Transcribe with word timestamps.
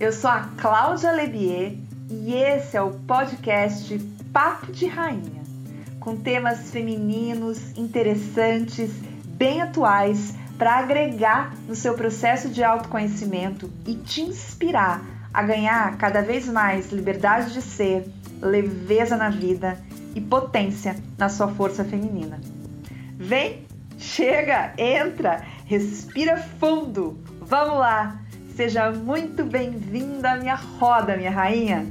Eu 0.00 0.14
sou 0.14 0.30
a 0.30 0.48
Cláudia 0.56 1.12
Lebier 1.12 1.74
e 2.08 2.32
esse 2.32 2.74
é 2.74 2.80
o 2.80 2.90
podcast 2.90 3.98
Papo 4.32 4.72
de 4.72 4.86
Rainha, 4.86 5.42
com 6.00 6.16
temas 6.16 6.70
femininos, 6.70 7.76
interessantes, 7.76 8.90
bem 9.26 9.60
atuais 9.60 10.34
para 10.56 10.78
agregar 10.78 11.54
no 11.68 11.74
seu 11.74 11.92
processo 11.92 12.48
de 12.48 12.64
autoconhecimento 12.64 13.70
e 13.86 13.94
te 13.94 14.22
inspirar 14.22 15.02
a 15.34 15.42
ganhar 15.42 15.94
cada 15.98 16.22
vez 16.22 16.48
mais 16.48 16.90
liberdade 16.90 17.52
de 17.52 17.60
ser, 17.60 18.10
leveza 18.40 19.18
na 19.18 19.28
vida 19.28 19.78
e 20.14 20.20
potência 20.22 20.96
na 21.18 21.28
sua 21.28 21.48
força 21.48 21.84
feminina. 21.84 22.40
Vem, 23.18 23.66
chega, 23.98 24.72
entra, 24.78 25.44
respira 25.66 26.38
fundo. 26.38 27.22
Vamos 27.42 27.76
lá! 27.78 28.29
Seja 28.56 28.90
muito 28.90 29.44
bem-vinda 29.44 30.32
à 30.32 30.36
minha 30.36 30.54
roda, 30.54 31.16
minha 31.16 31.30
rainha! 31.30 31.86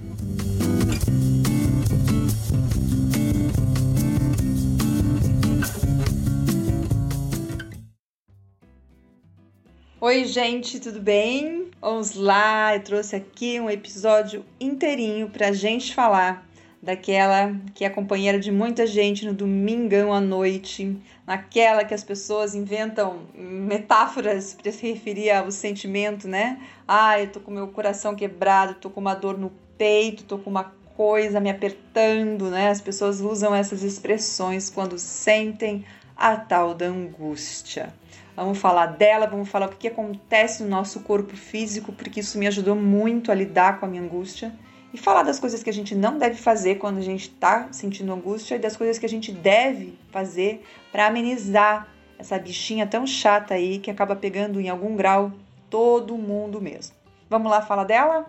Oi, 10.01 10.25
gente, 10.25 10.79
tudo 10.79 10.99
bem? 10.99 11.69
Vamos 11.81 12.15
lá, 12.15 12.75
eu 12.75 12.83
trouxe 12.83 13.15
aqui 13.15 13.59
um 13.59 13.69
episódio 13.69 14.45
inteirinho 14.59 15.29
pra 15.29 15.51
gente 15.51 15.93
falar 15.93 16.48
daquela 16.81 17.53
que 17.73 17.83
é 17.83 17.89
companheira 17.89 18.39
de 18.39 18.51
muita 18.51 18.87
gente 18.87 19.25
no 19.25 19.33
domingão 19.33 20.13
à 20.13 20.21
noite, 20.21 20.97
naquela 21.27 21.83
que 21.83 21.93
as 21.93 22.03
pessoas 22.03 22.55
inventam 22.55 23.23
metáforas 23.35 24.53
para 24.53 24.71
se 24.71 24.87
referir 24.91 25.31
ao 25.31 25.51
sentimento, 25.51 26.27
né? 26.27 26.59
Ah, 26.87 27.19
eu 27.19 27.27
tô 27.27 27.39
com 27.39 27.51
meu 27.51 27.67
coração 27.67 28.15
quebrado, 28.15 28.75
tô 28.75 28.89
com 28.89 29.01
uma 29.01 29.13
dor 29.13 29.37
no 29.37 29.51
peito, 29.77 30.23
tô 30.23 30.37
com 30.37 30.49
uma 30.49 30.73
coisa 30.95 31.39
me 31.39 31.49
apertando, 31.49 32.49
né? 32.49 32.69
As 32.69 32.81
pessoas 32.81 33.19
usam 33.19 33.53
essas 33.53 33.83
expressões 33.83 34.69
quando 34.69 34.97
sentem 34.97 35.85
a 36.15 36.35
tal 36.35 36.73
da 36.73 36.85
angústia. 36.85 37.93
Vamos 38.35 38.57
falar 38.57 38.85
dela, 38.85 39.27
vamos 39.27 39.49
falar 39.49 39.67
o 39.67 39.75
que 39.75 39.89
acontece 39.89 40.63
no 40.63 40.69
nosso 40.69 41.01
corpo 41.01 41.35
físico, 41.35 41.91
porque 41.91 42.21
isso 42.21 42.37
me 42.37 42.47
ajudou 42.47 42.73
muito 42.73 43.33
a 43.33 43.35
lidar 43.35 43.79
com 43.79 43.85
a 43.85 43.89
minha 43.89 44.01
angústia 44.01 44.53
e 44.93 44.97
falar 44.97 45.23
das 45.23 45.39
coisas 45.39 45.61
que 45.61 45.69
a 45.69 45.73
gente 45.73 45.93
não 45.93 46.17
deve 46.17 46.35
fazer 46.35 46.75
quando 46.75 46.97
a 46.97 47.01
gente 47.01 47.29
está 47.29 47.71
sentindo 47.71 48.11
angústia 48.11 48.55
e 48.55 48.59
das 48.59 48.75
coisas 48.75 48.97
que 48.97 49.05
a 49.05 49.09
gente 49.09 49.31
deve 49.31 49.97
fazer 50.11 50.63
para 50.91 51.07
amenizar 51.07 51.87
essa 52.17 52.37
bichinha 52.37 52.87
tão 52.87 53.05
chata 53.05 53.53
aí 53.53 53.79
que 53.79 53.91
acaba 53.91 54.15
pegando 54.15 54.59
em 54.59 54.69
algum 54.69 54.95
grau 54.95 55.31
todo 55.69 56.17
mundo 56.17 56.59
mesmo. 56.59 56.95
Vamos 57.29 57.51
lá 57.51 57.61
falar 57.61 57.83
dela? 57.83 58.25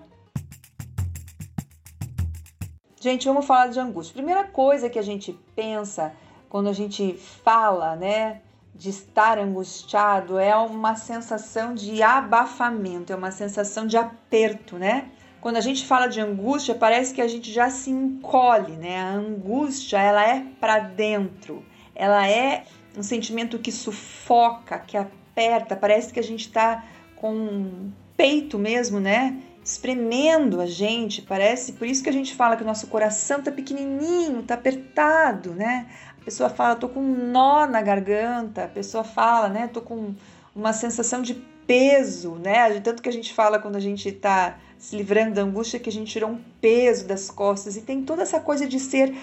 Gente, 3.01 3.27
vamos 3.27 3.47
falar 3.47 3.69
de 3.69 3.81
angústia. 3.81 4.13
Primeira 4.13 4.45
coisa 4.45 4.91
que 4.91 4.99
a 4.99 5.03
gente 5.03 5.33
pensa 5.57 6.13
quando 6.51 6.69
a 6.69 6.73
gente 6.73 7.15
fala, 7.15 7.97
né, 7.97 8.43
de 8.75 8.91
estar 8.91 9.39
angustiado 9.39 10.39
é 10.39 10.55
uma 10.55 10.95
sensação 10.95 11.75
de 11.75 12.03
abafamento, 12.03 13.13
é 13.13 13.17
uma 13.17 13.31
sensação 13.31 13.87
de 13.87 13.97
aperto, 13.97 14.77
né? 14.77 15.11
Quando 15.41 15.57
a 15.57 15.61
gente 15.61 15.87
fala 15.87 16.07
de 16.07 16.21
angústia, 16.21 16.75
parece 16.75 17.15
que 17.15 17.21
a 17.21 17.29
gente 17.29 17.51
já 17.51 17.71
se 17.71 17.91
encolhe, 17.91 18.73
né? 18.73 19.01
A 19.01 19.13
angústia, 19.13 19.99
ela 19.99 20.29
é 20.29 20.45
para 20.61 20.79
dentro. 20.79 21.65
Ela 21.95 22.29
é 22.29 22.65
um 22.97 23.03
sentimento 23.03 23.59
que 23.59 23.73
sufoca, 23.73 24.79
que 24.79 24.97
aperta, 24.97 25.75
parece 25.77 26.13
que 26.13 26.21
a 26.21 26.23
gente 26.23 26.47
está 26.47 26.85
com 27.17 27.35
um 27.35 27.93
peito 28.17 28.59
mesmo, 28.59 29.01
né? 29.01 29.39
Espremendo 29.65 30.61
a 30.61 30.67
gente, 30.67 31.23
parece. 31.23 31.73
Por 31.73 31.87
isso 31.87 32.03
que 32.03 32.11
a 32.11 32.13
gente 32.13 32.35
fala 32.35 32.57
que 32.57 32.63
o 32.63 32.67
nosso 32.67 32.87
coração 32.89 33.43
tá 33.43 33.51
pequenininho, 33.51 34.43
tá 34.43 34.55
apertado, 34.55 35.53
né? 35.53 35.87
A 36.21 36.25
pessoa 36.25 36.51
fala, 36.51 36.77
tô 36.77 36.89
com 36.89 37.01
um 37.01 37.31
nó 37.31 37.67
na 37.67 37.81
garganta. 37.81 38.65
A 38.65 38.69
pessoa 38.69 39.05
fala, 39.05 39.49
né? 39.49 39.69
Tô 39.73 39.81
com 39.81 40.15
uma 40.55 40.73
sensação 40.73 41.23
de 41.23 41.35
peso, 41.67 42.35
né? 42.35 42.79
Tanto 42.81 43.03
que 43.03 43.09
a 43.09 43.13
gente 43.13 43.33
fala 43.33 43.59
quando 43.59 43.77
a 43.77 43.81
gente 43.81 44.09
está 44.09 44.59
se 44.81 44.97
livrando 44.97 45.35
da 45.35 45.43
angústia 45.43 45.79
que 45.79 45.91
a 45.91 45.93
gente 45.93 46.11
tirou 46.11 46.31
um 46.31 46.41
peso 46.59 47.07
das 47.07 47.31
costas 47.31 47.77
e 47.77 47.83
tem 47.83 48.03
toda 48.03 48.23
essa 48.23 48.41
coisa 48.41 48.67
de 48.67 48.81
ser 48.81 49.15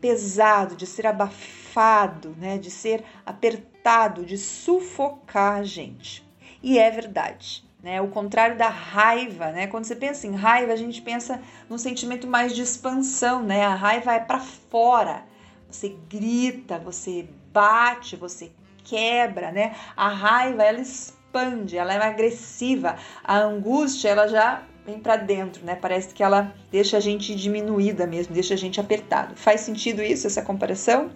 pesado, 0.00 0.74
de 0.74 0.86
ser 0.86 1.06
abafado, 1.06 2.34
né? 2.38 2.56
De 2.56 2.70
ser 2.70 3.04
apertado, 3.24 4.24
de 4.24 4.38
sufocar 4.38 5.60
a 5.60 5.62
gente. 5.62 6.26
E 6.62 6.78
é 6.78 6.90
verdade. 6.90 7.62
Né, 7.82 8.00
o 8.00 8.06
contrário 8.06 8.56
da 8.56 8.68
raiva, 8.68 9.50
né? 9.50 9.66
Quando 9.66 9.86
você 9.86 9.96
pensa 9.96 10.24
em 10.28 10.36
raiva, 10.36 10.72
a 10.72 10.76
gente 10.76 11.02
pensa 11.02 11.42
num 11.68 11.76
sentimento 11.76 12.28
mais 12.28 12.54
de 12.54 12.62
expansão, 12.62 13.42
né? 13.42 13.64
A 13.64 13.74
raiva 13.74 14.14
é 14.14 14.20
para 14.20 14.38
fora. 14.38 15.24
Você 15.68 15.96
grita, 16.08 16.78
você 16.78 17.28
bate, 17.52 18.14
você 18.14 18.52
quebra, 18.84 19.50
né? 19.50 19.74
A 19.96 20.08
raiva 20.08 20.62
ela 20.62 20.80
expande, 20.80 21.76
ela 21.76 21.92
é 21.92 21.96
agressiva. 21.96 22.96
A 23.24 23.38
angústia 23.38 24.10
ela 24.10 24.28
já 24.28 24.62
vem 24.84 24.98
para 24.98 25.16
dentro, 25.16 25.64
né? 25.64 25.74
Parece 25.74 26.14
que 26.14 26.22
ela 26.22 26.54
deixa 26.70 26.96
a 26.96 27.00
gente 27.00 27.34
diminuída 27.34 28.06
mesmo, 28.06 28.34
deixa 28.34 28.54
a 28.54 28.56
gente 28.56 28.80
apertado. 28.80 29.34
Faz 29.36 29.60
sentido 29.60 30.02
isso, 30.02 30.26
essa 30.26 30.42
comparação? 30.42 31.10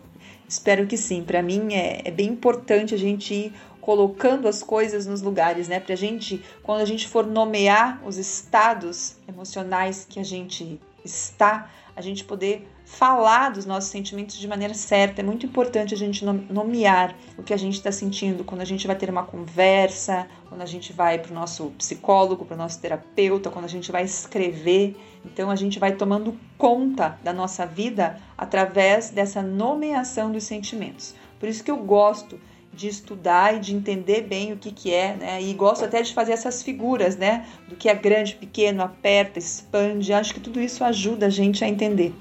Espero 0.49 0.87
que 0.87 0.97
sim. 0.97 1.23
Para 1.23 1.43
mim 1.43 1.75
é, 1.75 2.03
é, 2.05 2.11
bem 2.11 2.29
importante 2.29 2.95
a 2.95 2.99
gente 2.99 3.35
ir 3.35 3.53
colocando 3.81 4.49
as 4.49 4.63
coisas 4.63 5.07
nos 5.07 5.23
lugares, 5.23 5.69
né? 5.69 5.81
Pra 5.81 5.95
gente, 5.95 6.43
quando 6.63 6.81
a 6.81 6.85
gente 6.85 7.09
for 7.09 7.27
nomear 7.27 8.01
os 8.05 8.17
estados 8.17 9.17
emocionais 9.29 10.07
que 10.09 10.19
a 10.21 10.25
gente 10.25 10.81
está, 11.05 11.71
a 11.95 12.01
gente 12.01 12.25
poder 12.25 12.69
falar 12.87 13.51
dos 13.51 13.67
nossos 13.67 13.91
sentimentos 13.91 14.39
de 14.39 14.47
maneira 14.47 14.73
certa. 14.73 15.21
É 15.21 15.25
muito 15.25 15.45
importante 15.45 15.93
a 15.93 15.97
gente 15.97 16.25
nomear 16.25 17.17
o 17.37 17.43
que 17.43 17.53
a 17.53 17.57
gente 17.57 17.75
está 17.75 17.91
sentindo 17.91 18.45
quando 18.45 18.61
a 18.61 18.65
gente 18.65 18.87
vai 18.87 18.95
ter 18.95 19.11
uma 19.11 19.25
conversa, 19.25 20.29
quando 20.49 20.63
a 20.63 20.67
gente 20.67 20.93
vai 20.93 21.19
para 21.19 21.33
o 21.33 21.35
nosso 21.35 21.73
psicólogo, 21.77 22.45
para 22.45 22.55
o 22.55 22.59
nosso 22.59 22.81
terapeuta, 22.81 23.51
quando 23.51 23.65
a 23.65 23.69
gente 23.69 23.91
vai 23.91 24.05
escrever. 24.05 24.97
Então 25.25 25.51
a 25.51 25.57
gente 25.57 25.81
vai 25.81 25.93
tomando 25.93 26.39
conta 26.57 27.19
da 27.25 27.33
nossa 27.33 27.67
vida 27.67 28.19
através 28.39 29.11
dessa 29.11 29.43
nomeação 29.43 30.31
dos 30.31 30.45
sentimentos. 30.45 31.15
Por 31.41 31.49
isso 31.49 31.65
que 31.65 31.71
eu 31.71 31.79
gosto 31.79 32.39
de 32.77 32.89
estudar 32.89 33.57
e 33.57 33.59
de 33.59 33.75
entender 33.75 34.23
bem 34.23 34.53
o 34.53 34.57
que, 34.59 34.71
que 34.71 34.93
é, 34.93 35.17
né? 35.17 35.43
E 35.43 35.53
gosto 35.55 35.85
até 35.85 36.03
de 36.03 36.13
fazer 36.13 36.33
essas 36.33 36.63
figuras, 36.63 37.17
né? 37.17 37.47
Do 37.67 37.75
que 37.75 37.89
é 37.89 37.95
grande, 37.95 38.35
pequeno, 38.35 38.83
aperta, 38.83 39.39
expande. 39.39 40.13
Acho 40.13 40.35
que 40.35 40.41
tudo 40.41 40.61
isso 40.61 40.85
ajuda 40.85 41.27
a 41.27 41.31
gente 41.31 41.65
a 41.65 41.69
entender. 41.69 42.15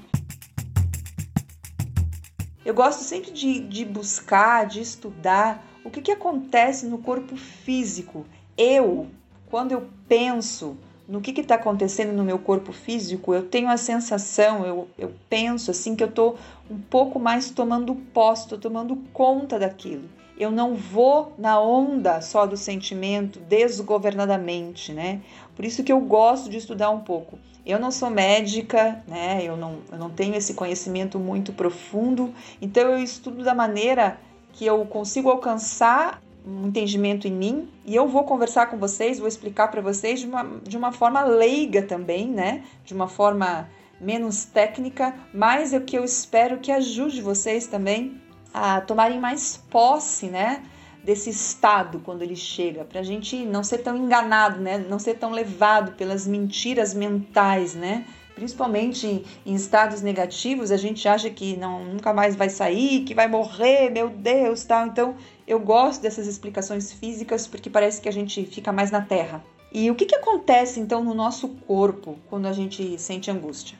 Eu 2.66 2.74
gosto 2.74 3.04
sempre 3.04 3.30
de, 3.30 3.60
de 3.60 3.84
buscar, 3.84 4.66
de 4.66 4.80
estudar 4.80 5.64
o 5.84 5.90
que, 5.90 6.02
que 6.02 6.10
acontece 6.10 6.84
no 6.84 6.98
corpo 6.98 7.36
físico. 7.36 8.26
Eu, 8.58 9.06
quando 9.48 9.70
eu 9.70 9.88
penso 10.08 10.76
no 11.06 11.20
que 11.20 11.30
está 11.40 11.54
acontecendo 11.54 12.12
no 12.12 12.24
meu 12.24 12.40
corpo 12.40 12.72
físico, 12.72 13.32
eu 13.32 13.48
tenho 13.48 13.68
a 13.68 13.76
sensação, 13.76 14.66
eu, 14.66 14.88
eu 14.98 15.14
penso 15.30 15.70
assim 15.70 15.94
que 15.94 16.02
eu 16.02 16.08
estou 16.08 16.36
um 16.68 16.76
pouco 16.76 17.20
mais 17.20 17.50
tomando 17.52 17.94
posse, 18.12 18.48
tomando 18.58 18.96
conta 19.12 19.60
daquilo. 19.60 20.08
Eu 20.36 20.50
não 20.50 20.74
vou 20.74 21.32
na 21.38 21.58
onda 21.60 22.20
só 22.20 22.46
do 22.46 22.56
sentimento 22.56 23.38
desgovernadamente, 23.40 24.92
né? 24.92 25.20
Por 25.54 25.64
isso 25.64 25.82
que 25.82 25.92
eu 25.92 26.00
gosto 26.00 26.50
de 26.50 26.58
estudar 26.58 26.90
um 26.90 27.00
pouco. 27.00 27.38
Eu 27.64 27.80
não 27.80 27.90
sou 27.90 28.10
médica, 28.10 29.02
né? 29.08 29.40
Eu 29.42 29.56
não, 29.56 29.78
eu 29.90 29.98
não 29.98 30.10
tenho 30.10 30.34
esse 30.34 30.54
conhecimento 30.54 31.18
muito 31.18 31.52
profundo, 31.52 32.34
então 32.60 32.82
eu 32.90 32.98
estudo 32.98 33.42
da 33.42 33.54
maneira 33.54 34.20
que 34.52 34.66
eu 34.66 34.84
consigo 34.86 35.30
alcançar 35.30 36.22
um 36.46 36.68
entendimento 36.68 37.26
em 37.26 37.32
mim 37.32 37.68
e 37.84 37.96
eu 37.96 38.06
vou 38.06 38.22
conversar 38.22 38.66
com 38.66 38.76
vocês, 38.76 39.18
vou 39.18 39.26
explicar 39.26 39.68
para 39.68 39.80
vocês 39.80 40.20
de 40.20 40.26
uma, 40.26 40.44
de 40.62 40.76
uma 40.76 40.92
forma 40.92 41.24
leiga 41.24 41.82
também, 41.82 42.28
né? 42.28 42.62
De 42.84 42.94
uma 42.94 43.08
forma 43.08 43.68
menos 44.00 44.44
técnica, 44.44 45.14
mas 45.32 45.72
é 45.72 45.78
o 45.78 45.80
que 45.80 45.96
eu 45.96 46.04
espero 46.04 46.58
que 46.58 46.70
ajude 46.70 47.22
vocês 47.22 47.66
também 47.66 48.20
a 48.56 48.80
tomarem 48.80 49.20
mais 49.20 49.56
posse, 49.70 50.26
né? 50.26 50.62
desse 51.04 51.30
estado 51.30 52.00
quando 52.00 52.22
ele 52.22 52.34
chega, 52.34 52.84
para 52.84 52.98
a 52.98 53.02
gente 53.04 53.36
não 53.44 53.62
ser 53.62 53.78
tão 53.78 53.96
enganado, 53.96 54.60
né? 54.60 54.76
Não 54.76 54.98
ser 54.98 55.14
tão 55.14 55.30
levado 55.30 55.92
pelas 55.92 56.26
mentiras 56.26 56.92
mentais, 56.94 57.76
né? 57.76 58.04
Principalmente 58.34 59.24
em 59.46 59.54
estados 59.54 60.02
negativos, 60.02 60.72
a 60.72 60.76
gente 60.76 61.06
acha 61.06 61.30
que 61.30 61.56
não 61.56 61.84
nunca 61.84 62.12
mais 62.12 62.34
vai 62.34 62.48
sair, 62.48 63.04
que 63.04 63.14
vai 63.14 63.28
morrer, 63.28 63.88
meu 63.88 64.10
Deus, 64.10 64.64
tal. 64.64 64.88
Então, 64.88 65.14
eu 65.46 65.60
gosto 65.60 66.02
dessas 66.02 66.26
explicações 66.26 66.92
físicas 66.92 67.46
porque 67.46 67.70
parece 67.70 68.00
que 68.00 68.08
a 68.08 68.12
gente 68.12 68.44
fica 68.44 68.72
mais 68.72 68.90
na 68.90 69.00
terra. 69.00 69.44
E 69.72 69.88
o 69.88 69.94
que, 69.94 70.06
que 70.06 70.16
acontece 70.16 70.80
então 70.80 71.04
no 71.04 71.14
nosso 71.14 71.48
corpo 71.68 72.18
quando 72.28 72.46
a 72.46 72.52
gente 72.52 72.98
sente 72.98 73.30
angústia? 73.30 73.78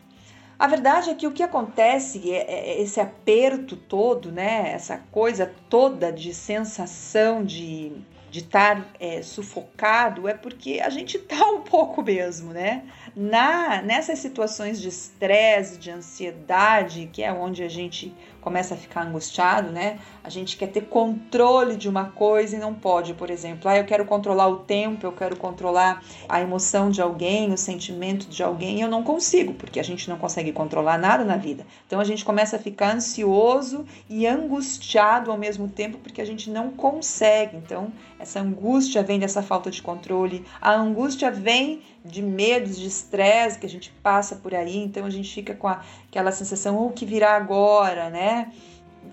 A 0.58 0.66
verdade 0.66 1.10
é 1.10 1.14
que 1.14 1.26
o 1.26 1.32
que 1.32 1.42
acontece 1.42 2.30
é, 2.32 2.78
é 2.78 2.82
esse 2.82 2.98
aperto 2.98 3.76
todo, 3.76 4.32
né? 4.32 4.72
Essa 4.72 4.98
coisa 5.10 5.52
toda 5.68 6.10
de 6.10 6.32
sensação 6.32 7.44
de, 7.44 7.92
de 8.30 8.38
estar 8.40 8.86
é, 8.98 9.20
sufocado, 9.20 10.26
é 10.26 10.32
porque 10.32 10.80
a 10.82 10.88
gente 10.88 11.18
tá 11.18 11.44
um 11.50 11.60
pouco 11.60 12.02
mesmo, 12.02 12.54
né? 12.54 12.84
Na, 13.14 13.82
nessas 13.82 14.18
situações 14.18 14.80
de 14.80 14.88
estresse, 14.88 15.78
de 15.78 15.90
ansiedade, 15.90 17.10
que 17.12 17.22
é 17.22 17.30
onde 17.30 17.62
a 17.62 17.68
gente 17.68 18.14
começa 18.46 18.74
a 18.74 18.76
ficar 18.76 19.02
angustiado, 19.02 19.72
né? 19.72 19.98
A 20.22 20.28
gente 20.30 20.56
quer 20.56 20.68
ter 20.68 20.82
controle 20.82 21.74
de 21.74 21.88
uma 21.88 22.04
coisa 22.04 22.54
e 22.54 22.60
não 22.60 22.72
pode, 22.72 23.12
por 23.12 23.28
exemplo, 23.28 23.68
ah, 23.68 23.76
eu 23.76 23.84
quero 23.84 24.04
controlar 24.04 24.46
o 24.46 24.58
tempo, 24.58 25.04
eu 25.04 25.10
quero 25.10 25.34
controlar 25.34 26.00
a 26.28 26.40
emoção 26.40 26.88
de 26.88 27.02
alguém, 27.02 27.52
o 27.52 27.58
sentimento 27.58 28.28
de 28.28 28.44
alguém, 28.44 28.78
e 28.78 28.82
eu 28.82 28.88
não 28.88 29.02
consigo, 29.02 29.52
porque 29.54 29.80
a 29.80 29.82
gente 29.82 30.08
não 30.08 30.16
consegue 30.16 30.52
controlar 30.52 30.96
nada 30.96 31.24
na 31.24 31.36
vida. 31.36 31.66
Então 31.88 31.98
a 31.98 32.04
gente 32.04 32.24
começa 32.24 32.54
a 32.54 32.60
ficar 32.60 32.94
ansioso 32.94 33.84
e 34.08 34.28
angustiado 34.28 35.32
ao 35.32 35.36
mesmo 35.36 35.66
tempo 35.66 35.98
porque 35.98 36.20
a 36.20 36.24
gente 36.24 36.48
não 36.48 36.70
consegue. 36.70 37.56
Então, 37.56 37.92
essa 38.16 38.38
angústia 38.38 39.02
vem 39.02 39.18
dessa 39.18 39.42
falta 39.42 39.72
de 39.72 39.82
controle, 39.82 40.44
a 40.60 40.72
angústia 40.72 41.32
vem 41.32 41.82
de 42.06 42.22
medos, 42.22 42.78
de 42.78 42.86
estresse 42.86 43.58
que 43.58 43.66
a 43.66 43.68
gente 43.68 43.90
passa 44.02 44.36
por 44.36 44.54
aí, 44.54 44.78
então 44.78 45.04
a 45.04 45.10
gente 45.10 45.32
fica 45.32 45.54
com 45.54 45.68
a, 45.68 45.82
aquela 46.08 46.32
sensação, 46.32 46.86
o 46.86 46.90
que 46.90 47.04
virá 47.04 47.36
agora, 47.36 48.10
né? 48.10 48.52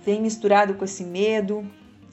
Vem 0.05 0.21
misturado 0.21 0.73
com 0.75 0.85
esse 0.85 1.03
medo. 1.03 1.65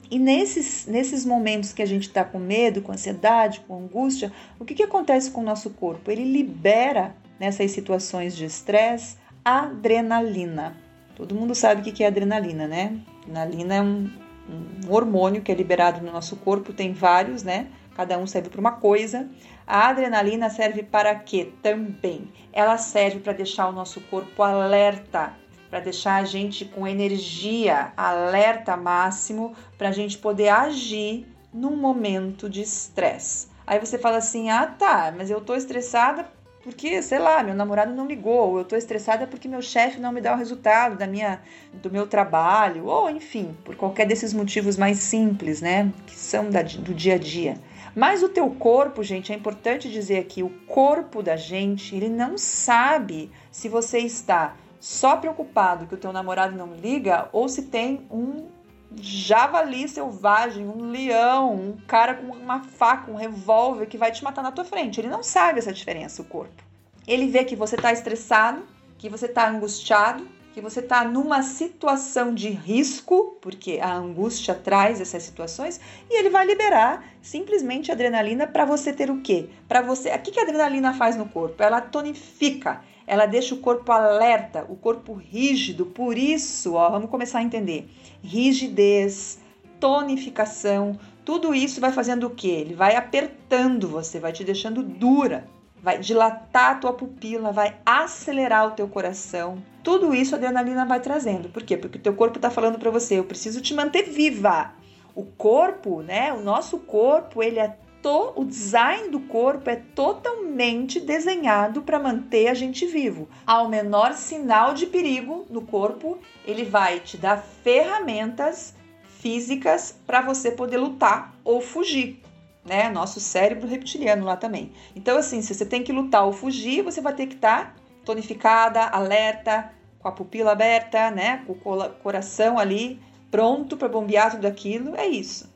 E 0.09 0.19
nesses, 0.19 0.85
nesses 0.87 1.25
momentos 1.25 1.71
que 1.71 1.81
a 1.81 1.85
gente 1.85 2.07
está 2.07 2.23
com 2.23 2.37
medo, 2.37 2.81
com 2.81 2.91
ansiedade, 2.91 3.61
com 3.61 3.77
angústia, 3.77 4.31
o 4.59 4.65
que, 4.65 4.73
que 4.73 4.83
acontece 4.83 5.31
com 5.31 5.39
o 5.39 5.43
nosso 5.43 5.69
corpo? 5.69 6.11
Ele 6.11 6.25
libera, 6.25 7.15
nessas 7.39 7.71
situações 7.71 8.35
de 8.35 8.45
estresse, 8.45 9.15
adrenalina. 9.43 10.75
Todo 11.15 11.33
mundo 11.33 11.55
sabe 11.55 11.81
o 11.81 11.93
que 11.93 12.03
é 12.03 12.07
adrenalina, 12.07 12.67
né? 12.67 12.99
Adrenalina 13.23 13.75
é 13.75 13.81
um, 13.81 14.11
um 14.49 14.91
hormônio 14.93 15.41
que 15.41 15.51
é 15.51 15.55
liberado 15.55 16.05
no 16.05 16.11
nosso 16.11 16.35
corpo, 16.35 16.73
tem 16.73 16.93
vários, 16.93 17.43
né? 17.43 17.67
Cada 17.95 18.17
um 18.17 18.25
serve 18.25 18.49
para 18.49 18.59
uma 18.59 18.71
coisa. 18.73 19.29
A 19.73 19.87
adrenalina 19.87 20.49
serve 20.49 20.83
para 20.83 21.15
quê? 21.15 21.49
Também. 21.63 22.29
Ela 22.51 22.77
serve 22.77 23.21
para 23.21 23.31
deixar 23.31 23.69
o 23.69 23.71
nosso 23.71 24.01
corpo 24.01 24.43
alerta, 24.43 25.31
para 25.69 25.79
deixar 25.79 26.15
a 26.15 26.25
gente 26.25 26.65
com 26.65 26.85
energia, 26.85 27.93
alerta 27.95 28.75
máximo, 28.75 29.55
para 29.77 29.87
a 29.87 29.91
gente 29.93 30.17
poder 30.17 30.49
agir 30.49 31.25
num 31.53 31.77
momento 31.77 32.49
de 32.49 32.61
estresse. 32.61 33.47
Aí 33.65 33.79
você 33.79 33.97
fala 33.97 34.17
assim: 34.17 34.49
ah, 34.49 34.67
tá, 34.67 35.13
mas 35.15 35.29
eu 35.29 35.39
tô 35.39 35.55
estressada 35.55 36.29
porque, 36.65 37.01
sei 37.01 37.19
lá, 37.19 37.41
meu 37.41 37.55
namorado 37.55 37.93
não 37.93 38.05
ligou, 38.05 38.49
ou 38.49 38.57
eu 38.59 38.65
tô 38.65 38.75
estressada 38.75 39.25
porque 39.25 39.47
meu 39.47 39.61
chefe 39.61 40.01
não 40.01 40.11
me 40.11 40.19
dá 40.19 40.33
o 40.33 40.37
resultado 40.37 40.97
da 40.97 41.07
minha, 41.07 41.39
do 41.73 41.89
meu 41.89 42.05
trabalho, 42.05 42.87
ou 42.87 43.09
enfim, 43.09 43.55
por 43.63 43.77
qualquer 43.77 44.05
desses 44.05 44.33
motivos 44.33 44.75
mais 44.75 44.97
simples, 44.97 45.61
né, 45.61 45.91
que 46.05 46.15
são 46.15 46.49
da, 46.49 46.61
do 46.61 46.93
dia 46.93 47.15
a 47.15 47.17
dia. 47.17 47.55
Mas 47.95 48.23
o 48.23 48.29
teu 48.29 48.49
corpo, 48.51 49.03
gente, 49.03 49.33
é 49.33 49.35
importante 49.35 49.91
dizer 49.91 50.19
aqui, 50.19 50.41
o 50.41 50.49
corpo 50.65 51.21
da 51.21 51.35
gente, 51.35 51.95
ele 51.95 52.09
não 52.09 52.37
sabe 52.37 53.31
se 53.51 53.67
você 53.67 53.99
está 53.99 54.55
só 54.79 55.17
preocupado 55.17 55.85
que 55.85 55.93
o 55.93 55.97
teu 55.97 56.11
namorado 56.11 56.55
não 56.57 56.73
liga 56.73 57.29
ou 57.31 57.47
se 57.47 57.63
tem 57.63 58.07
um 58.09 58.47
javali 58.95 59.87
selvagem, 59.87 60.67
um 60.67 60.89
leão, 60.89 61.53
um 61.53 61.77
cara 61.87 62.15
com 62.15 62.27
uma 62.27 62.63
faca, 62.63 63.11
um 63.11 63.15
revólver 63.15 63.85
que 63.85 63.97
vai 63.97 64.11
te 64.11 64.23
matar 64.23 64.41
na 64.41 64.51
tua 64.51 64.65
frente. 64.65 64.99
Ele 64.99 65.07
não 65.07 65.23
sabe 65.23 65.59
essa 65.59 65.71
diferença, 65.71 66.21
o 66.21 66.25
corpo. 66.25 66.63
Ele 67.07 67.27
vê 67.27 67.43
que 67.43 67.55
você 67.55 67.75
está 67.75 67.93
estressado, 67.93 68.63
que 68.97 69.09
você 69.09 69.25
está 69.27 69.49
angustiado, 69.49 70.27
que 70.53 70.61
você 70.61 70.79
está 70.81 71.03
numa 71.03 71.41
situação 71.43 72.33
de 72.33 72.49
risco, 72.49 73.37
porque 73.41 73.79
a 73.81 73.93
angústia 73.93 74.53
traz 74.53 74.99
essas 74.99 75.23
situações, 75.23 75.79
e 76.09 76.19
ele 76.19 76.29
vai 76.29 76.45
liberar 76.45 77.05
simplesmente 77.21 77.91
adrenalina 77.91 78.45
para 78.45 78.65
você 78.65 78.91
ter 78.91 79.09
o 79.09 79.21
quê? 79.21 79.49
Para 79.67 79.81
você. 79.81 80.09
O 80.09 80.19
que 80.19 80.39
a 80.39 80.43
adrenalina 80.43 80.93
faz 80.93 81.15
no 81.15 81.27
corpo? 81.27 81.63
Ela 81.63 81.79
tonifica, 81.79 82.81
ela 83.07 83.25
deixa 83.25 83.55
o 83.55 83.59
corpo 83.59 83.91
alerta, 83.91 84.65
o 84.67 84.75
corpo 84.75 85.13
rígido. 85.13 85.85
Por 85.85 86.17
isso, 86.17 86.73
ó, 86.73 86.89
vamos 86.89 87.09
começar 87.09 87.39
a 87.39 87.43
entender: 87.43 87.89
rigidez, 88.21 89.39
tonificação, 89.79 90.99
tudo 91.23 91.55
isso 91.55 91.79
vai 91.79 91.91
fazendo 91.91 92.27
o 92.27 92.29
quê? 92.29 92.47
Ele 92.47 92.73
vai 92.73 92.95
apertando 92.95 93.87
você, 93.87 94.19
vai 94.19 94.33
te 94.33 94.43
deixando 94.43 94.83
dura 94.83 95.47
vai 95.81 95.97
dilatar 95.97 96.71
a 96.71 96.75
tua 96.75 96.93
pupila, 96.93 97.51
vai 97.51 97.77
acelerar 97.85 98.67
o 98.67 98.71
teu 98.71 98.87
coração. 98.87 99.63
Tudo 99.83 100.13
isso 100.13 100.35
a 100.35 100.37
adrenalina 100.37 100.85
vai 100.85 100.99
trazendo. 100.99 101.49
Por 101.49 101.63
quê? 101.63 101.75
Porque 101.75 101.97
o 101.97 102.01
teu 102.01 102.13
corpo 102.13 102.37
está 102.37 102.49
falando 102.49 102.77
para 102.77 102.91
você, 102.91 103.17
eu 103.17 103.23
preciso 103.23 103.61
te 103.61 103.73
manter 103.73 104.03
viva. 104.03 104.73
O 105.15 105.25
corpo, 105.25 106.01
né? 106.01 106.31
O 106.31 106.41
nosso 106.41 106.77
corpo, 106.79 107.41
ele 107.41 107.59
é 107.59 107.75
to, 108.01 108.33
o 108.35 108.45
design 108.45 109.09
do 109.09 109.19
corpo 109.21 109.69
é 109.69 109.75
totalmente 109.75 110.99
desenhado 110.99 111.81
para 111.81 111.99
manter 111.99 112.47
a 112.47 112.53
gente 112.53 112.85
vivo. 112.85 113.27
Ao 113.45 113.67
menor 113.67 114.13
sinal 114.13 114.73
de 114.73 114.85
perigo 114.85 115.45
no 115.49 115.61
corpo, 115.61 116.19
ele 116.45 116.63
vai 116.63 116.99
te 116.99 117.17
dar 117.17 117.37
ferramentas 117.37 118.75
físicas 119.19 119.95
para 120.05 120.21
você 120.21 120.51
poder 120.51 120.77
lutar 120.77 121.35
ou 121.43 121.61
fugir 121.61 122.21
né? 122.65 122.89
Nosso 122.89 123.19
cérebro 123.19 123.67
reptiliano 123.67 124.25
lá 124.25 124.35
também. 124.35 124.71
Então, 124.95 125.17
assim, 125.17 125.41
se 125.41 125.53
você 125.53 125.65
tem 125.65 125.83
que 125.83 125.91
lutar 125.91 126.25
ou 126.25 126.33
fugir, 126.33 126.83
você 126.83 127.01
vai 127.01 127.13
ter 127.13 127.27
que 127.27 127.35
estar 127.35 127.73
tá 127.73 127.75
tonificada, 128.05 128.83
alerta, 128.85 129.71
com 129.99 130.07
a 130.07 130.11
pupila 130.11 130.51
aberta, 130.51 131.11
né? 131.11 131.43
Com 131.45 131.53
o 131.53 131.89
coração 132.01 132.57
ali 132.57 132.99
pronto 133.29 133.77
para 133.77 133.87
bombear 133.87 134.31
tudo 134.31 134.45
aquilo. 134.45 134.95
É 134.95 135.07
isso. 135.07 135.49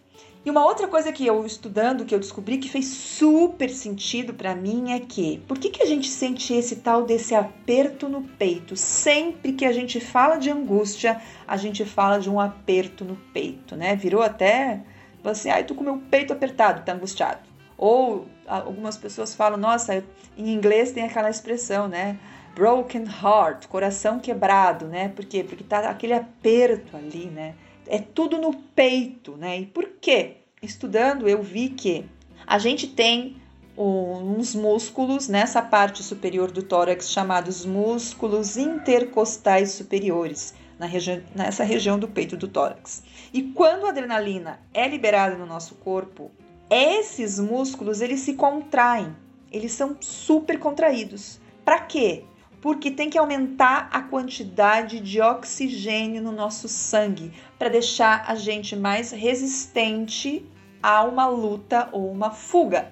E 0.46 0.50
uma 0.52 0.64
outra 0.64 0.88
coisa 0.88 1.12
que 1.12 1.26
eu 1.26 1.44
estudando, 1.44 2.06
que 2.06 2.14
eu 2.14 2.20
descobri 2.20 2.60
que 2.60 2.70
fez 2.70 2.86
super 2.86 3.68
sentido 3.68 4.32
para 4.32 4.54
mim 4.54 4.92
é 4.92 5.00
que, 5.00 5.40
por 5.48 5.58
que, 5.58 5.72
que 5.72 5.82
a 5.82 5.88
gente 5.88 6.08
sente 6.08 6.54
esse 6.54 6.76
tal 6.76 7.04
desse 7.04 7.34
aperto 7.34 8.08
no 8.08 8.22
peito? 8.22 8.76
Sempre 8.76 9.54
que 9.54 9.66
a 9.66 9.74
gente 9.74 10.00
fala 10.00 10.38
de 10.38 10.52
angústia, 10.52 11.20
a 11.48 11.58
gente 11.58 11.84
fala 11.84 12.20
de 12.20 12.30
um 12.30 12.40
aperto 12.40 13.04
no 13.04 13.16
peito, 13.34 13.76
né? 13.76 13.96
Virou 13.96 14.22
até 14.22 14.84
Fala 15.26 15.32
assim, 15.32 15.50
ai, 15.50 15.62
ah, 15.62 15.64
tô 15.64 15.74
com 15.74 15.84
meu 15.84 15.98
peito 15.98 16.32
apertado, 16.32 16.86
tá 16.86 16.94
angustiado. 16.94 17.40
Ou 17.76 18.28
algumas 18.48 18.96
pessoas 18.96 19.34
falam, 19.34 19.58
nossa, 19.58 20.04
em 20.38 20.54
inglês 20.54 20.92
tem 20.92 21.04
aquela 21.04 21.32
expressão, 21.32 21.88
né? 21.88 22.20
Broken 22.54 23.06
heart, 23.06 23.66
coração 23.66 24.20
quebrado, 24.20 24.86
né? 24.86 25.10
Por 25.10 25.26
quê? 25.26 25.44
Porque 25.44 25.64
tá 25.64 25.80
aquele 25.90 26.14
aperto 26.14 26.96
ali, 26.96 27.26
né? 27.26 27.56
É 27.88 27.98
tudo 27.98 28.38
no 28.38 28.54
peito, 28.54 29.36
né? 29.36 29.62
E 29.62 29.66
por 29.66 29.90
quê? 30.00 30.38
Estudando, 30.62 31.28
eu 31.28 31.42
vi 31.42 31.70
que 31.70 32.06
a 32.46 32.60
gente 32.60 32.86
tem 32.86 33.38
uns 33.76 34.54
músculos 34.54 35.28
nessa 35.28 35.60
parte 35.60 36.04
superior 36.04 36.52
do 36.52 36.62
tórax 36.62 37.10
chamados 37.10 37.66
músculos 37.66 38.58
intercostais 38.58 39.72
superiores 39.72 40.54
na 40.78 40.86
regi 40.86 41.24
nessa 41.34 41.64
região 41.64 41.98
do 41.98 42.08
peito 42.08 42.38
do 42.38 42.48
tórax. 42.48 43.04
E 43.36 43.44
quando 43.44 43.86
a 43.86 43.90
adrenalina 43.90 44.62
é 44.74 44.88
liberada 44.88 45.36
no 45.36 45.46
nosso 45.46 45.76
corpo, 45.76 46.32
esses 46.70 47.38
músculos 47.38 48.00
eles 48.00 48.22
se 48.22 48.36
contraem, 48.36 49.14
eles 49.52 49.74
são 49.74 49.98
super 50.00 50.58
contraídos. 50.58 51.42
Para 51.66 51.82
quê? 51.82 52.24
Porque 52.62 52.90
tem 52.90 53.10
que 53.10 53.18
aumentar 53.18 53.90
a 53.92 54.02
quantidade 54.02 55.02
de 55.02 55.20
oxigênio 55.20 56.22
no 56.22 56.32
nosso 56.32 56.70
sangue 56.70 57.34
para 57.60 57.68
deixar 57.68 58.24
a 58.26 58.36
gente 58.36 58.74
mais 58.74 59.12
resistente 59.12 60.50
a 60.82 61.04
uma 61.04 61.28
luta 61.28 61.90
ou 61.92 62.10
uma 62.10 62.32
fuga. 62.32 62.90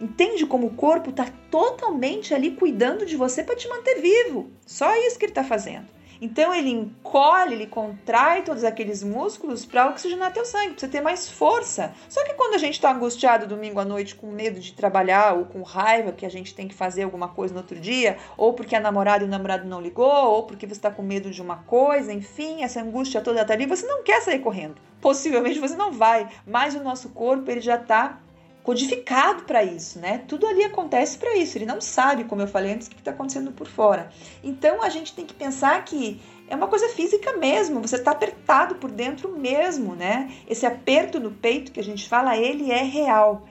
Entende 0.00 0.46
como 0.46 0.68
o 0.68 0.74
corpo 0.74 1.10
está 1.10 1.26
totalmente 1.50 2.32
ali 2.32 2.52
cuidando 2.52 3.04
de 3.04 3.18
você 3.18 3.44
para 3.44 3.54
te 3.54 3.68
manter 3.68 4.00
vivo. 4.00 4.50
Só 4.64 4.96
isso 5.06 5.18
que 5.18 5.26
ele 5.26 5.32
está 5.32 5.44
fazendo. 5.44 5.99
Então 6.20 6.54
ele 6.54 6.68
encolhe, 6.68 7.54
ele 7.54 7.66
contrai 7.66 8.42
todos 8.42 8.62
aqueles 8.62 9.02
músculos 9.02 9.64
para 9.64 9.88
oxigenar 9.88 10.32
teu 10.32 10.44
sangue, 10.44 10.70
para 10.70 10.80
você 10.80 10.88
ter 10.88 11.00
mais 11.00 11.28
força. 11.28 11.94
Só 12.08 12.22
que 12.24 12.34
quando 12.34 12.54
a 12.54 12.58
gente 12.58 12.74
está 12.74 12.92
angustiado 12.92 13.46
domingo 13.46 13.80
à 13.80 13.84
noite 13.84 14.14
com 14.14 14.26
medo 14.26 14.60
de 14.60 14.72
trabalhar 14.72 15.34
ou 15.34 15.46
com 15.46 15.62
raiva 15.62 16.12
que 16.12 16.26
a 16.26 16.30
gente 16.30 16.54
tem 16.54 16.68
que 16.68 16.74
fazer 16.74 17.04
alguma 17.04 17.28
coisa 17.28 17.54
no 17.54 17.60
outro 17.60 17.80
dia, 17.80 18.18
ou 18.36 18.52
porque 18.52 18.76
a 18.76 18.80
namorada 18.80 19.24
e 19.24 19.26
o 19.26 19.30
namorado 19.30 19.66
não 19.66 19.80
ligou, 19.80 20.06
ou 20.06 20.42
porque 20.42 20.66
você 20.66 20.72
está 20.72 20.90
com 20.90 21.02
medo 21.02 21.30
de 21.30 21.40
uma 21.40 21.56
coisa, 21.56 22.12
enfim, 22.12 22.62
essa 22.62 22.80
angústia 22.80 23.20
toda 23.20 23.40
está 23.40 23.54
ali, 23.54 23.64
você 23.64 23.86
não 23.86 24.02
quer 24.02 24.20
sair 24.20 24.40
correndo. 24.40 24.76
Possivelmente 25.00 25.58
você 25.58 25.74
não 25.74 25.92
vai, 25.92 26.28
mas 26.46 26.74
o 26.74 26.82
nosso 26.82 27.08
corpo 27.10 27.50
ele 27.50 27.60
já 27.60 27.76
está 27.76 28.18
codificado 28.62 29.44
para 29.44 29.64
isso, 29.64 29.98
né? 29.98 30.18
Tudo 30.26 30.46
ali 30.46 30.64
acontece 30.64 31.18
para 31.18 31.36
isso. 31.36 31.56
Ele 31.56 31.66
não 31.66 31.80
sabe, 31.80 32.24
como 32.24 32.42
eu 32.42 32.48
falei 32.48 32.72
antes, 32.72 32.86
o 32.86 32.90
que 32.90 32.98
está 32.98 33.10
acontecendo 33.10 33.52
por 33.52 33.66
fora. 33.66 34.10
Então 34.42 34.82
a 34.82 34.88
gente 34.88 35.14
tem 35.14 35.26
que 35.26 35.34
pensar 35.34 35.84
que 35.84 36.20
é 36.48 36.54
uma 36.54 36.68
coisa 36.68 36.88
física 36.88 37.36
mesmo. 37.36 37.80
Você 37.80 37.96
está 37.96 38.10
apertado 38.10 38.74
por 38.76 38.90
dentro 38.90 39.36
mesmo, 39.36 39.94
né? 39.94 40.32
Esse 40.48 40.66
aperto 40.66 41.18
no 41.18 41.30
peito 41.30 41.72
que 41.72 41.80
a 41.80 41.84
gente 41.84 42.08
fala, 42.08 42.36
ele 42.36 42.70
é 42.70 42.82
real. 42.82 43.46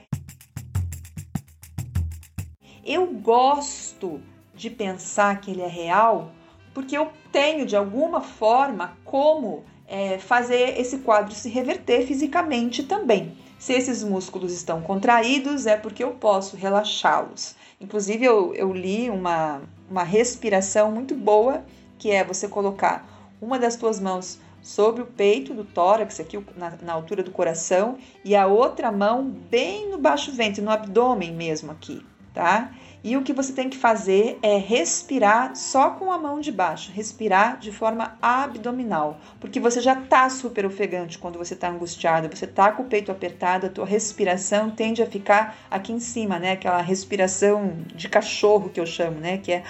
Eu 2.84 3.06
gosto 3.06 4.20
de 4.54 4.70
pensar 4.70 5.40
que 5.40 5.50
ele 5.50 5.62
é 5.62 5.68
real 5.68 6.32
porque 6.72 6.96
eu 6.96 7.10
tenho 7.32 7.66
de 7.66 7.76
alguma 7.76 8.20
forma 8.20 8.96
como 9.04 9.64
é, 9.86 10.18
fazer 10.18 10.78
esse 10.78 10.98
quadro 10.98 11.34
se 11.34 11.48
reverter 11.48 12.06
fisicamente 12.06 12.84
também. 12.84 13.36
Se 13.60 13.74
esses 13.74 14.02
músculos 14.02 14.54
estão 14.54 14.80
contraídos, 14.80 15.66
é 15.66 15.76
porque 15.76 16.02
eu 16.02 16.12
posso 16.12 16.56
relaxá-los. 16.56 17.54
Inclusive, 17.78 18.24
eu, 18.24 18.54
eu 18.54 18.72
li 18.72 19.10
uma, 19.10 19.60
uma 19.88 20.02
respiração 20.02 20.90
muito 20.90 21.14
boa, 21.14 21.62
que 21.98 22.10
é 22.10 22.24
você 22.24 22.48
colocar 22.48 23.06
uma 23.38 23.58
das 23.58 23.76
tuas 23.76 24.00
mãos 24.00 24.38
sobre 24.62 25.02
o 25.02 25.06
peito 25.06 25.52
do 25.52 25.62
tórax, 25.62 26.18
aqui 26.18 26.42
na, 26.56 26.72
na, 26.80 26.94
altura 26.94 27.22
do 27.22 27.30
coração, 27.30 27.98
e 28.24 28.34
a 28.34 28.46
outra 28.46 28.90
mão 28.90 29.28
bem 29.28 29.90
no 29.90 29.98
baixo 29.98 30.32
ventre, 30.32 30.62
no 30.62 30.70
abdômen 30.70 31.34
mesmo 31.34 31.70
aqui, 31.70 32.02
tá? 32.32 32.72
E 33.02 33.16
o 33.16 33.22
que 33.22 33.32
você 33.32 33.52
tem 33.52 33.70
que 33.70 33.78
fazer 33.78 34.38
é 34.42 34.58
respirar 34.58 35.56
só 35.56 35.90
com 35.90 36.12
a 36.12 36.18
mão 36.18 36.38
de 36.38 36.52
baixo, 36.52 36.92
respirar 36.92 37.58
de 37.58 37.72
forma 37.72 38.18
abdominal, 38.20 39.18
porque 39.40 39.58
você 39.58 39.80
já 39.80 39.96
tá 39.96 40.28
super 40.28 40.66
ofegante 40.66 41.18
quando 41.18 41.38
você 41.38 41.56
tá 41.56 41.70
angustiado, 41.70 42.28
você 42.28 42.46
tá 42.46 42.70
com 42.72 42.82
o 42.82 42.86
peito 42.86 43.10
apertado, 43.10 43.66
a 43.66 43.70
tua 43.70 43.86
respiração 43.86 44.70
tende 44.70 45.02
a 45.02 45.06
ficar 45.06 45.56
aqui 45.70 45.92
em 45.92 46.00
cima, 46.00 46.38
né? 46.38 46.52
Aquela 46.52 46.82
respiração 46.82 47.78
de 47.94 48.06
cachorro 48.06 48.68
que 48.68 48.78
eu 48.78 48.86
chamo, 48.86 49.18
né? 49.18 49.38
Que 49.38 49.52
é 49.52 49.64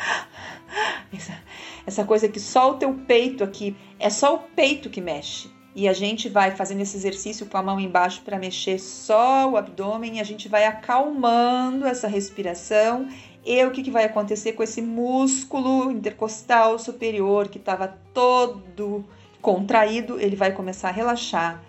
essa, 1.12 1.38
essa 1.86 2.04
coisa 2.04 2.28
que 2.28 2.40
só 2.40 2.72
o 2.72 2.74
teu 2.74 2.92
peito 2.94 3.44
aqui, 3.44 3.76
é 3.98 4.10
só 4.10 4.34
o 4.34 4.38
peito 4.38 4.90
que 4.90 5.00
mexe. 5.00 5.59
E 5.74 5.88
a 5.88 5.92
gente 5.92 6.28
vai 6.28 6.50
fazendo 6.50 6.80
esse 6.80 6.96
exercício 6.96 7.46
com 7.46 7.56
a 7.56 7.62
mão 7.62 7.78
embaixo 7.78 8.22
para 8.22 8.38
mexer 8.38 8.78
só 8.78 9.48
o 9.48 9.56
abdômen 9.56 10.16
e 10.16 10.20
a 10.20 10.24
gente 10.24 10.48
vai 10.48 10.64
acalmando 10.64 11.86
essa 11.86 12.08
respiração. 12.08 13.08
E 13.44 13.64
o 13.64 13.70
que, 13.70 13.82
que 13.82 13.90
vai 13.90 14.04
acontecer 14.04 14.52
com 14.52 14.62
esse 14.62 14.82
músculo 14.82 15.90
intercostal 15.90 16.78
superior 16.78 17.48
que 17.48 17.58
estava 17.58 17.96
todo 18.12 19.04
contraído? 19.40 20.20
Ele 20.20 20.34
vai 20.34 20.52
começar 20.52 20.88
a 20.88 20.92
relaxar. 20.92 21.62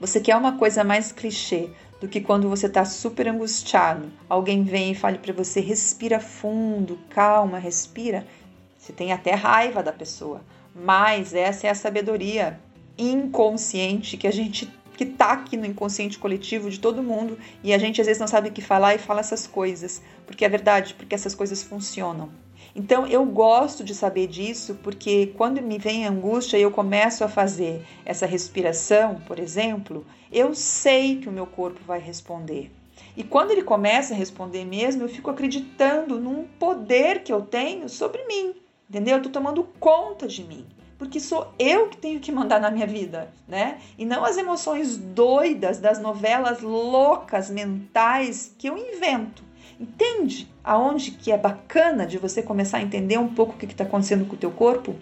Você 0.00 0.18
quer 0.18 0.34
uma 0.34 0.56
coisa 0.56 0.82
mais 0.82 1.12
clichê 1.12 1.68
do 2.00 2.08
que 2.08 2.20
quando 2.20 2.48
você 2.48 2.66
está 2.66 2.84
super 2.84 3.28
angustiado? 3.28 4.10
Alguém 4.28 4.64
vem 4.64 4.92
e 4.92 4.94
fale 4.96 5.18
para 5.18 5.32
você: 5.32 5.60
respira 5.60 6.18
fundo, 6.18 6.98
calma, 7.10 7.58
respira. 7.58 8.26
Você 8.78 8.92
tem 8.92 9.12
até 9.12 9.34
raiva 9.34 9.80
da 9.80 9.92
pessoa 9.92 10.40
mas 10.74 11.34
essa 11.34 11.66
é 11.66 11.70
a 11.70 11.74
sabedoria 11.74 12.58
inconsciente 12.96 14.16
que 14.16 14.26
a 14.26 14.30
gente 14.30 14.70
que 14.96 15.06
tá 15.06 15.32
aqui 15.32 15.56
no 15.56 15.64
inconsciente 15.64 16.18
coletivo 16.18 16.70
de 16.70 16.78
todo 16.78 17.02
mundo 17.02 17.38
e 17.64 17.72
a 17.72 17.78
gente 17.78 18.00
às 18.00 18.06
vezes 18.06 18.20
não 18.20 18.26
sabe 18.28 18.50
o 18.50 18.52
que 18.52 18.60
falar 18.60 18.94
e 18.94 18.98
fala 18.98 19.20
essas 19.20 19.46
coisas, 19.46 20.02
porque 20.26 20.44
é 20.44 20.48
verdade, 20.48 20.94
porque 20.94 21.14
essas 21.14 21.34
coisas 21.34 21.62
funcionam. 21.62 22.30
Então 22.74 23.06
eu 23.06 23.24
gosto 23.24 23.84
de 23.84 23.94
saber 23.94 24.26
disso 24.26 24.78
porque 24.82 25.32
quando 25.36 25.60
me 25.60 25.78
vem 25.78 26.06
angústia 26.06 26.56
e 26.56 26.62
eu 26.62 26.70
começo 26.70 27.24
a 27.24 27.28
fazer 27.28 27.84
essa 28.04 28.26
respiração, 28.26 29.16
por 29.26 29.38
exemplo, 29.38 30.06
eu 30.30 30.54
sei 30.54 31.16
que 31.16 31.28
o 31.28 31.32
meu 31.32 31.46
corpo 31.46 31.80
vai 31.86 31.98
responder. 31.98 32.70
E 33.14 33.22
quando 33.22 33.50
ele 33.50 33.62
começa 33.62 34.14
a 34.14 34.16
responder 34.16 34.64
mesmo, 34.64 35.02
eu 35.02 35.08
fico 35.08 35.30
acreditando 35.30 36.18
num 36.18 36.44
poder 36.58 37.22
que 37.22 37.32
eu 37.32 37.42
tenho 37.42 37.88
sobre 37.88 38.24
mim. 38.26 38.54
Entendeu? 38.92 39.16
Eu 39.16 39.22
tô 39.22 39.30
tomando 39.30 39.64
conta 39.80 40.28
de 40.28 40.44
mim. 40.44 40.66
Porque 40.98 41.18
sou 41.18 41.50
eu 41.58 41.88
que 41.88 41.96
tenho 41.96 42.20
que 42.20 42.30
mandar 42.30 42.60
na 42.60 42.70
minha 42.70 42.86
vida, 42.86 43.32
né? 43.48 43.78
E 43.96 44.04
não 44.04 44.22
as 44.22 44.36
emoções 44.36 44.98
doidas 44.98 45.78
das 45.78 45.98
novelas 45.98 46.60
loucas 46.60 47.48
mentais 47.48 48.54
que 48.58 48.68
eu 48.68 48.76
invento. 48.76 49.42
Entende 49.80 50.46
aonde 50.62 51.12
que 51.12 51.32
é 51.32 51.38
bacana 51.38 52.06
de 52.06 52.18
você 52.18 52.42
começar 52.42 52.76
a 52.76 52.82
entender 52.82 53.16
um 53.16 53.34
pouco 53.34 53.54
o 53.54 53.56
que 53.56 53.64
está 53.64 53.82
acontecendo 53.82 54.26
com 54.26 54.34
o 54.34 54.38
teu 54.38 54.50
corpo? 54.50 54.94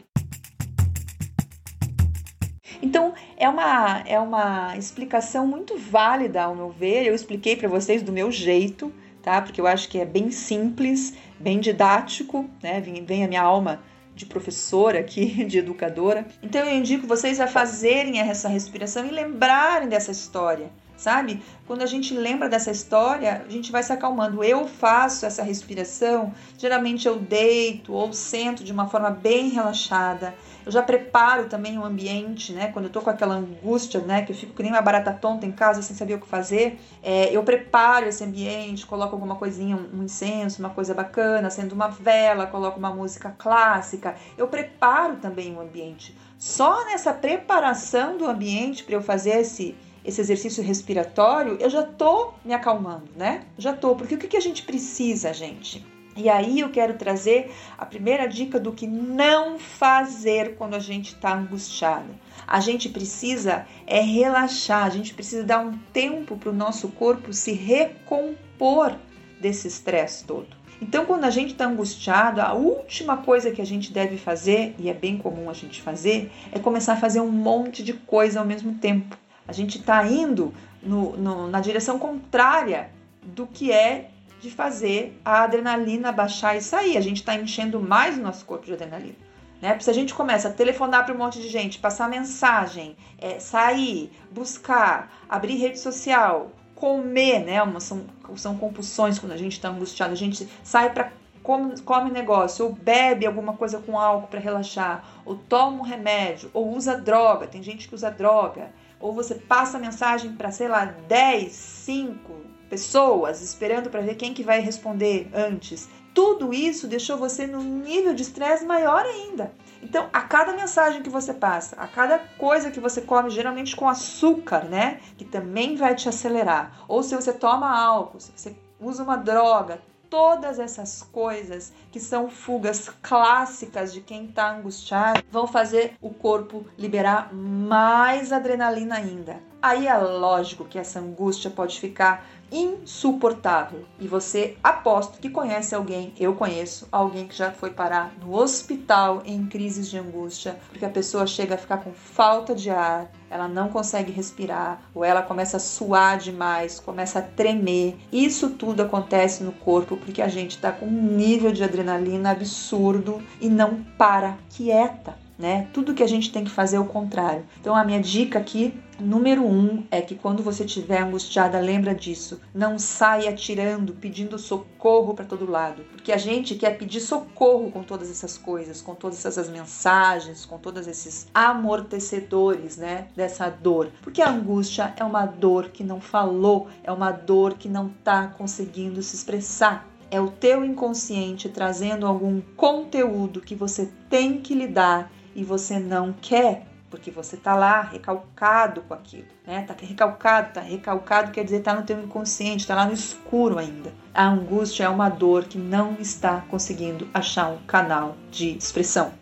Então, 2.80 3.12
é 3.36 3.48
uma, 3.48 4.04
é 4.06 4.20
uma 4.20 4.76
explicação 4.78 5.48
muito 5.48 5.76
válida, 5.76 6.44
ao 6.44 6.54
meu 6.54 6.70
ver. 6.70 7.06
Eu 7.06 7.14
expliquei 7.14 7.56
para 7.56 7.68
vocês 7.68 8.04
do 8.04 8.12
meu 8.12 8.30
jeito, 8.30 8.92
tá? 9.20 9.42
Porque 9.42 9.60
eu 9.60 9.66
acho 9.66 9.88
que 9.88 9.98
é 9.98 10.04
bem 10.04 10.30
simples, 10.30 11.14
bem 11.40 11.58
didático, 11.58 12.48
né? 12.62 12.80
Vem, 12.80 13.04
vem 13.04 13.24
a 13.24 13.28
minha 13.28 13.42
alma 13.42 13.82
de 14.14 14.26
professora 14.26 15.00
aqui, 15.00 15.44
de 15.46 15.58
educadora. 15.58 16.26
Então 16.42 16.60
eu 16.66 16.76
indico 16.76 17.06
vocês 17.06 17.40
a 17.40 17.46
fazerem 17.46 18.20
essa 18.20 18.48
respiração 18.48 19.06
e 19.06 19.10
lembrarem 19.10 19.88
dessa 19.88 20.10
história, 20.10 20.70
sabe? 21.00 21.42
Quando 21.66 21.82
a 21.82 21.86
gente 21.86 22.12
lembra 22.12 22.48
dessa 22.48 22.70
história, 22.70 23.42
a 23.46 23.50
gente 23.50 23.72
vai 23.72 23.82
se 23.82 23.92
acalmando. 23.92 24.44
Eu 24.44 24.66
faço 24.68 25.24
essa 25.24 25.42
respiração, 25.42 26.32
geralmente 26.58 27.08
eu 27.08 27.16
deito 27.18 27.92
ou 27.92 28.12
sento 28.12 28.62
de 28.62 28.70
uma 28.70 28.86
forma 28.86 29.10
bem 29.10 29.48
relaxada. 29.48 30.34
Eu 30.64 30.70
já 30.70 30.82
preparo 30.82 31.46
também 31.46 31.78
o 31.78 31.84
ambiente, 31.84 32.52
né? 32.52 32.70
Quando 32.70 32.84
eu 32.84 32.90
tô 32.90 33.00
com 33.00 33.08
aquela 33.08 33.34
angústia, 33.34 34.00
né? 34.00 34.22
Que 34.22 34.32
eu 34.32 34.36
fico 34.36 34.52
que 34.52 34.62
nem 34.62 34.70
uma 34.70 34.82
barata 34.82 35.10
tonta 35.10 35.46
em 35.46 35.52
casa 35.52 35.80
sem 35.80 35.96
saber 35.96 36.14
o 36.14 36.20
que 36.20 36.28
fazer. 36.28 36.78
É, 37.02 37.34
eu 37.34 37.42
preparo 37.42 38.06
esse 38.06 38.22
ambiente, 38.22 38.84
coloco 38.84 39.14
alguma 39.14 39.36
coisinha, 39.36 39.76
um 39.76 40.02
incenso, 40.02 40.60
uma 40.60 40.70
coisa 40.70 40.92
bacana, 40.92 41.48
acendo 41.48 41.74
uma 41.74 41.88
vela, 41.88 42.46
coloco 42.46 42.78
uma 42.78 42.92
música 42.92 43.34
clássica. 43.38 44.16
Eu 44.36 44.48
preparo 44.48 45.16
também 45.16 45.56
o 45.56 45.60
ambiente. 45.60 46.14
Só 46.38 46.84
nessa 46.86 47.12
preparação 47.12 48.18
do 48.18 48.26
ambiente 48.26 48.84
para 48.84 48.94
eu 48.94 49.02
fazer 49.02 49.40
esse 49.40 49.74
esse 50.04 50.20
exercício 50.20 50.62
respiratório, 50.62 51.56
eu 51.60 51.68
já 51.68 51.82
tô 51.82 52.32
me 52.44 52.54
acalmando, 52.54 53.08
né? 53.16 53.44
Já 53.58 53.72
tô, 53.72 53.94
porque 53.94 54.14
o 54.14 54.18
que, 54.18 54.36
a 54.36 54.40
gente 54.40 54.62
precisa, 54.62 55.32
gente? 55.32 55.84
E 56.16 56.28
aí 56.28 56.60
eu 56.60 56.70
quero 56.70 56.94
trazer 56.94 57.50
a 57.78 57.86
primeira 57.86 58.26
dica 58.26 58.58
do 58.58 58.72
que 58.72 58.86
não 58.86 59.58
fazer 59.58 60.56
quando 60.56 60.74
a 60.74 60.78
gente 60.78 61.14
está 61.14 61.34
angustiado. 61.34 62.08
A 62.46 62.60
gente 62.60 62.88
precisa 62.88 63.66
é 63.86 64.00
relaxar, 64.00 64.84
a 64.84 64.90
gente 64.90 65.14
precisa 65.14 65.44
dar 65.44 65.60
um 65.60 65.78
tempo 65.92 66.36
para 66.36 66.50
o 66.50 66.54
nosso 66.54 66.88
corpo 66.88 67.32
se 67.32 67.52
recompor 67.52 68.96
desse 69.40 69.68
estresse 69.68 70.24
todo. 70.24 70.60
Então, 70.82 71.04
quando 71.04 71.24
a 71.24 71.30
gente 71.30 71.52
está 71.52 71.66
angustiado, 71.66 72.40
a 72.40 72.54
última 72.54 73.18
coisa 73.18 73.50
que 73.50 73.60
a 73.60 73.66
gente 73.66 73.92
deve 73.92 74.16
fazer, 74.16 74.74
e 74.78 74.88
é 74.88 74.94
bem 74.94 75.18
comum 75.18 75.50
a 75.50 75.52
gente 75.52 75.80
fazer, 75.80 76.32
é 76.50 76.58
começar 76.58 76.94
a 76.94 76.96
fazer 76.96 77.20
um 77.20 77.30
monte 77.30 77.82
de 77.82 77.92
coisa 77.92 78.40
ao 78.40 78.46
mesmo 78.46 78.74
tempo. 78.74 79.16
A 79.46 79.52
gente 79.52 79.78
está 79.78 80.06
indo 80.06 80.54
no, 80.82 81.16
no, 81.16 81.48
na 81.48 81.60
direção 81.60 81.98
contrária 81.98 82.90
do 83.22 83.46
que 83.46 83.72
é 83.72 84.10
de 84.40 84.50
fazer 84.50 85.20
a 85.24 85.42
adrenalina 85.42 86.10
baixar 86.10 86.56
e 86.56 86.62
sair. 86.62 86.96
A 86.96 87.00
gente 87.00 87.18
está 87.18 87.34
enchendo 87.34 87.80
mais 87.80 88.16
o 88.16 88.22
nosso 88.22 88.44
corpo 88.44 88.64
de 88.64 88.72
adrenalina. 88.72 89.16
Né? 89.60 89.78
Se 89.78 89.90
a 89.90 89.92
gente 89.92 90.14
começa 90.14 90.48
a 90.48 90.52
telefonar 90.52 91.04
para 91.04 91.14
um 91.14 91.18
monte 91.18 91.40
de 91.40 91.48
gente, 91.48 91.78
passar 91.78 92.08
mensagem, 92.08 92.96
é, 93.18 93.38
sair, 93.38 94.10
buscar, 94.30 95.12
abrir 95.28 95.56
rede 95.56 95.78
social, 95.78 96.50
comer, 96.74 97.40
né? 97.40 97.62
Uma, 97.62 97.78
são, 97.78 98.04
são 98.36 98.56
compulsões 98.56 99.18
quando 99.18 99.32
a 99.32 99.36
gente 99.36 99.52
está 99.52 99.68
angustiado. 99.68 100.12
A 100.14 100.16
gente 100.16 100.48
sai 100.64 100.90
para 100.90 101.12
come, 101.42 101.78
come 101.82 102.10
negócio, 102.10 102.64
ou 102.64 102.72
bebe 102.72 103.26
alguma 103.26 103.52
coisa 103.52 103.78
com 103.78 103.98
álcool 103.98 104.28
para 104.28 104.40
relaxar, 104.40 105.04
ou 105.26 105.36
toma 105.36 105.78
um 105.78 105.82
remédio, 105.82 106.50
ou 106.54 106.74
usa 106.74 106.96
droga. 106.96 107.46
Tem 107.46 107.62
gente 107.62 107.86
que 107.86 107.94
usa 107.94 108.10
droga. 108.10 108.70
Ou 109.00 109.12
você 109.14 109.34
passa 109.34 109.78
mensagem 109.78 110.32
para, 110.36 110.50
sei 110.50 110.68
lá, 110.68 110.84
10, 110.84 111.52
5, 111.52 112.32
pessoas 112.68 113.42
esperando 113.42 113.90
para 113.90 114.02
ver 114.02 114.14
quem 114.14 114.32
que 114.32 114.44
vai 114.44 114.60
responder 114.60 115.28
antes. 115.34 115.88
Tudo 116.14 116.52
isso 116.52 116.86
deixou 116.86 117.16
você 117.16 117.46
num 117.46 117.78
nível 117.78 118.14
de 118.14 118.22
estresse 118.22 118.64
maior 118.64 119.04
ainda. 119.04 119.52
Então, 119.82 120.08
a 120.12 120.20
cada 120.20 120.52
mensagem 120.52 121.02
que 121.02 121.08
você 121.08 121.32
passa, 121.32 121.76
a 121.76 121.86
cada 121.86 122.18
coisa 122.18 122.70
que 122.70 122.80
você 122.80 123.00
come, 123.00 123.30
geralmente 123.30 123.74
com 123.74 123.88
açúcar, 123.88 124.64
né, 124.64 125.00
que 125.16 125.24
também 125.24 125.76
vai 125.76 125.94
te 125.94 126.08
acelerar, 126.08 126.84
ou 126.86 127.02
se 127.02 127.14
você 127.14 127.32
toma 127.32 127.70
álcool, 127.70 128.20
se 128.20 128.32
você 128.36 128.54
usa 128.80 129.02
uma 129.02 129.16
droga, 129.16 129.80
todas 130.10 130.58
essas 130.58 131.02
coisas 131.02 131.72
que 131.92 132.00
são 132.00 132.28
fugas 132.28 132.90
clássicas 133.00 133.92
de 133.92 134.00
quem 134.00 134.26
está 134.26 134.50
angustiado 134.50 135.22
vão 135.30 135.46
fazer 135.46 135.94
o 136.02 136.10
corpo 136.10 136.66
liberar 136.76 137.32
mais 137.32 138.32
adrenalina 138.32 138.96
ainda. 138.96 139.40
Aí 139.62 139.86
é 139.86 139.96
lógico 139.96 140.64
que 140.64 140.78
essa 140.78 140.98
angústia 140.98 141.50
pode 141.50 141.78
ficar 141.78 142.26
insuportável. 142.50 143.84
E 143.98 144.08
você 144.08 144.56
aposto 144.62 145.18
que 145.18 145.30
conhece 145.30 145.74
alguém, 145.74 146.12
eu 146.18 146.34
conheço 146.34 146.88
alguém 146.90 147.26
que 147.26 147.36
já 147.36 147.50
foi 147.50 147.70
parar 147.70 148.12
no 148.20 148.34
hospital 148.34 149.22
em 149.24 149.46
crises 149.46 149.88
de 149.88 149.98
angústia, 149.98 150.58
porque 150.68 150.84
a 150.84 150.90
pessoa 150.90 151.26
chega 151.26 151.54
a 151.54 151.58
ficar 151.58 151.78
com 151.78 151.92
falta 151.92 152.54
de 152.54 152.70
ar, 152.70 153.10
ela 153.30 153.46
não 153.46 153.68
consegue 153.68 154.10
respirar, 154.10 154.82
ou 154.94 155.04
ela 155.04 155.22
começa 155.22 155.56
a 155.56 155.60
suar 155.60 156.18
demais, 156.18 156.80
começa 156.80 157.20
a 157.20 157.22
tremer. 157.22 157.96
Isso 158.12 158.50
tudo 158.50 158.82
acontece 158.82 159.44
no 159.44 159.52
corpo 159.52 159.96
porque 159.96 160.20
a 160.20 160.28
gente 160.28 160.52
está 160.52 160.72
com 160.72 160.86
um 160.86 161.16
nível 161.16 161.52
de 161.52 161.62
adrenalina 161.62 162.30
absurdo 162.30 163.22
e 163.40 163.48
não 163.48 163.84
para 163.96 164.36
quieta. 164.50 165.29
Né? 165.40 165.68
Tudo 165.72 165.94
que 165.94 166.02
a 166.02 166.06
gente 166.06 166.30
tem 166.30 166.44
que 166.44 166.50
fazer 166.50 166.76
é 166.76 166.80
o 166.80 166.84
contrário. 166.84 167.44
Então 167.58 167.74
a 167.74 167.82
minha 167.82 167.98
dica 167.98 168.38
aqui, 168.38 168.78
número 169.00 169.42
um, 169.42 169.84
é 169.90 170.02
que 170.02 170.14
quando 170.14 170.42
você 170.42 170.64
estiver 170.64 171.00
angustiada, 171.02 171.58
lembra 171.58 171.94
disso. 171.94 172.40
Não 172.54 172.78
saia 172.78 173.30
atirando, 173.30 173.94
pedindo 173.94 174.38
socorro 174.38 175.14
para 175.14 175.24
todo 175.24 175.50
lado, 175.50 175.82
porque 175.92 176.12
a 176.12 176.18
gente 176.18 176.54
quer 176.54 176.76
pedir 176.76 177.00
socorro 177.00 177.70
com 177.70 177.82
todas 177.82 178.10
essas 178.10 178.36
coisas, 178.36 178.82
com 178.82 178.94
todas 178.94 179.24
essas 179.24 179.48
mensagens, 179.48 180.44
com 180.44 180.58
todos 180.58 180.86
esses 180.86 181.26
amortecedores, 181.32 182.76
né? 182.76 183.08
Dessa 183.16 183.48
dor, 183.48 183.90
porque 184.02 184.20
a 184.20 184.30
angústia 184.30 184.92
é 184.96 185.04
uma 185.04 185.24
dor 185.24 185.70
que 185.70 185.82
não 185.82 186.00
falou, 186.00 186.68
é 186.84 186.92
uma 186.92 187.10
dor 187.10 187.54
que 187.54 187.68
não 187.68 187.86
está 187.86 188.26
conseguindo 188.26 189.02
se 189.02 189.16
expressar 189.16 189.88
é 190.10 190.20
o 190.20 190.28
teu 190.28 190.64
inconsciente 190.64 191.48
trazendo 191.48 192.04
algum 192.04 192.40
conteúdo 192.56 193.40
que 193.40 193.54
você 193.54 193.88
tem 194.08 194.40
que 194.40 194.54
lidar 194.54 195.10
e 195.40 195.44
você 195.44 195.78
não 195.78 196.12
quer, 196.12 196.66
porque 196.90 197.10
você 197.10 197.34
tá 197.34 197.54
lá 197.54 197.80
recalcado 197.80 198.82
com 198.82 198.92
aquilo, 198.92 199.28
né? 199.46 199.62
Tá 199.62 199.74
recalcado, 199.80 200.52
tá 200.52 200.60
recalcado 200.60 201.32
quer 201.32 201.44
dizer 201.44 201.60
tá 201.60 201.74
no 201.74 201.82
teu 201.82 201.98
inconsciente, 201.98 202.66
tá 202.66 202.74
lá 202.74 202.84
no 202.84 202.92
escuro 202.92 203.58
ainda. 203.58 203.90
A 204.12 204.26
angústia 204.28 204.84
é 204.84 204.88
uma 204.90 205.08
dor 205.08 205.44
que 205.44 205.56
não 205.56 205.94
está 205.98 206.42
conseguindo 206.50 207.08
achar 207.14 207.48
um 207.48 207.56
canal 207.64 208.18
de 208.30 208.54
expressão. 208.54 209.14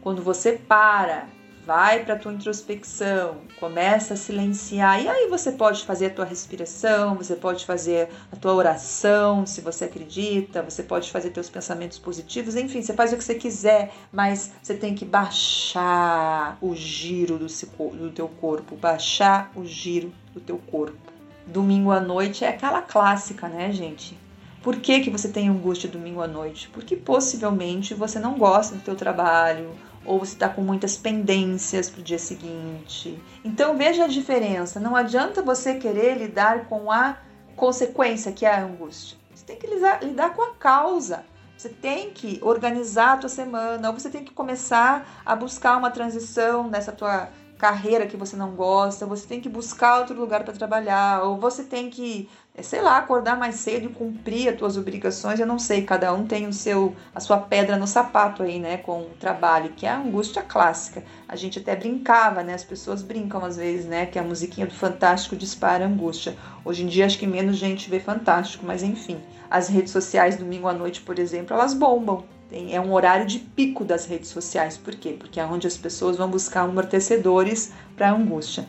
Quando 0.00 0.22
você 0.22 0.52
para 0.52 1.26
vai 1.70 2.04
para 2.04 2.14
a 2.14 2.18
tua 2.18 2.32
introspecção, 2.32 3.42
começa 3.60 4.14
a 4.14 4.16
silenciar. 4.16 5.00
E 5.00 5.06
aí 5.06 5.28
você 5.28 5.52
pode 5.52 5.84
fazer 5.84 6.06
a 6.06 6.10
tua 6.10 6.24
respiração, 6.24 7.14
você 7.14 7.36
pode 7.36 7.64
fazer 7.64 8.08
a 8.32 8.34
tua 8.34 8.54
oração, 8.54 9.46
se 9.46 9.60
você 9.60 9.84
acredita, 9.84 10.62
você 10.62 10.82
pode 10.82 11.08
fazer 11.12 11.30
teus 11.30 11.48
pensamentos 11.48 11.96
positivos, 11.96 12.56
enfim, 12.56 12.82
você 12.82 12.92
faz 12.92 13.12
o 13.12 13.16
que 13.16 13.22
você 13.22 13.36
quiser, 13.36 13.92
mas 14.10 14.50
você 14.60 14.74
tem 14.74 14.96
que 14.96 15.04
baixar 15.04 16.58
o 16.60 16.74
giro 16.74 17.38
do, 17.38 17.46
do 17.46 18.10
teu 18.10 18.26
corpo, 18.26 18.74
baixar 18.74 19.52
o 19.54 19.64
giro 19.64 20.12
do 20.34 20.40
teu 20.40 20.58
corpo. 20.72 20.98
Domingo 21.46 21.92
à 21.92 22.00
noite 22.00 22.44
é 22.44 22.48
aquela 22.48 22.82
clássica, 22.82 23.46
né, 23.46 23.70
gente? 23.70 24.18
Por 24.62 24.76
que, 24.76 25.00
que 25.00 25.10
você 25.10 25.28
tem 25.28 25.48
angústia 25.48 25.88
domingo 25.88 26.20
à 26.20 26.28
noite? 26.28 26.68
Porque 26.68 26.94
possivelmente 26.94 27.94
você 27.94 28.18
não 28.18 28.36
gosta 28.36 28.74
do 28.74 28.82
teu 28.82 28.94
trabalho, 28.94 29.70
ou 30.04 30.18
você 30.18 30.34
está 30.34 30.48
com 30.48 30.60
muitas 30.60 30.96
pendências 30.96 31.88
para 31.88 32.00
o 32.00 32.04
dia 32.04 32.18
seguinte. 32.18 33.18
Então 33.44 33.76
veja 33.76 34.04
a 34.04 34.08
diferença. 34.08 34.78
Não 34.78 34.96
adianta 34.96 35.42
você 35.42 35.74
querer 35.74 36.18
lidar 36.18 36.66
com 36.66 36.90
a 36.90 37.16
consequência 37.56 38.32
que 38.32 38.44
é 38.44 38.54
a 38.54 38.64
angústia. 38.64 39.16
Você 39.34 39.44
tem 39.44 39.56
que 39.56 39.66
lidar, 39.66 40.02
lidar 40.02 40.34
com 40.34 40.42
a 40.42 40.54
causa. 40.54 41.24
Você 41.56 41.68
tem 41.68 42.10
que 42.10 42.38
organizar 42.42 43.14
a 43.14 43.16
tua 43.18 43.28
semana, 43.28 43.88
ou 43.88 43.98
você 43.98 44.08
tem 44.08 44.24
que 44.24 44.32
começar 44.32 45.22
a 45.24 45.36
buscar 45.36 45.76
uma 45.76 45.90
transição 45.90 46.68
nessa 46.68 46.90
tua 46.90 47.28
carreira 47.58 48.06
que 48.06 48.16
você 48.16 48.34
não 48.34 48.52
gosta, 48.52 49.04
você 49.04 49.26
tem 49.26 49.38
que 49.38 49.48
buscar 49.50 49.98
outro 49.98 50.18
lugar 50.18 50.42
para 50.42 50.54
trabalhar, 50.54 51.22
ou 51.22 51.36
você 51.36 51.62
tem 51.62 51.90
que, 51.90 52.26
eh, 52.54 52.62
sei 52.62 52.80
lá, 52.80 52.98
acordar 52.98 53.36
mais 53.36 53.56
cedo 53.56 53.86
e 53.86 53.92
cumprir 53.92 54.48
as 54.48 54.58
suas 54.58 54.76
obrigações. 54.76 55.40
Eu 55.40 55.46
não 55.46 55.58
sei, 55.58 55.82
cada 55.82 56.12
um 56.12 56.26
tem 56.26 56.46
o 56.46 56.52
seu 56.52 56.94
a 57.14 57.20
sua 57.20 57.38
pedra 57.38 57.76
no 57.76 57.86
sapato 57.86 58.42
aí, 58.42 58.58
né, 58.58 58.76
com 58.78 59.02
o 59.02 59.10
trabalho, 59.18 59.72
que 59.76 59.86
é 59.86 59.90
a 59.90 59.98
angústia 59.98 60.42
clássica. 60.42 61.04
A 61.28 61.36
gente 61.36 61.58
até 61.58 61.76
brincava, 61.76 62.42
né? 62.42 62.54
As 62.54 62.64
pessoas 62.64 63.02
brincam 63.02 63.44
às 63.44 63.56
vezes, 63.56 63.86
né, 63.86 64.06
que 64.06 64.18
a 64.18 64.22
musiquinha 64.22 64.66
do 64.66 64.74
Fantástico 64.74 65.36
dispara 65.36 65.86
angústia. 65.86 66.36
Hoje 66.64 66.84
em 66.84 66.86
dia 66.86 67.06
acho 67.06 67.18
que 67.18 67.26
menos 67.26 67.56
gente 67.56 67.90
vê 67.90 68.00
Fantástico, 68.00 68.64
mas 68.66 68.82
enfim. 68.82 69.20
As 69.50 69.68
redes 69.68 69.92
sociais 69.92 70.36
domingo 70.36 70.68
à 70.68 70.72
noite, 70.72 71.00
por 71.00 71.18
exemplo, 71.18 71.54
elas 71.54 71.74
bombam 71.74 72.24
tem, 72.50 72.74
é 72.74 72.80
um 72.80 72.92
horário 72.92 73.24
de 73.24 73.38
pico 73.38 73.84
das 73.84 74.06
redes 74.06 74.28
sociais. 74.28 74.76
Por 74.76 74.96
quê? 74.96 75.14
Porque 75.16 75.38
é 75.38 75.46
onde 75.46 75.68
as 75.68 75.76
pessoas 75.76 76.16
vão 76.16 76.28
buscar 76.28 76.62
amortecedores 76.62 77.72
para 77.96 78.10
a 78.10 78.12
angústia. 78.12 78.66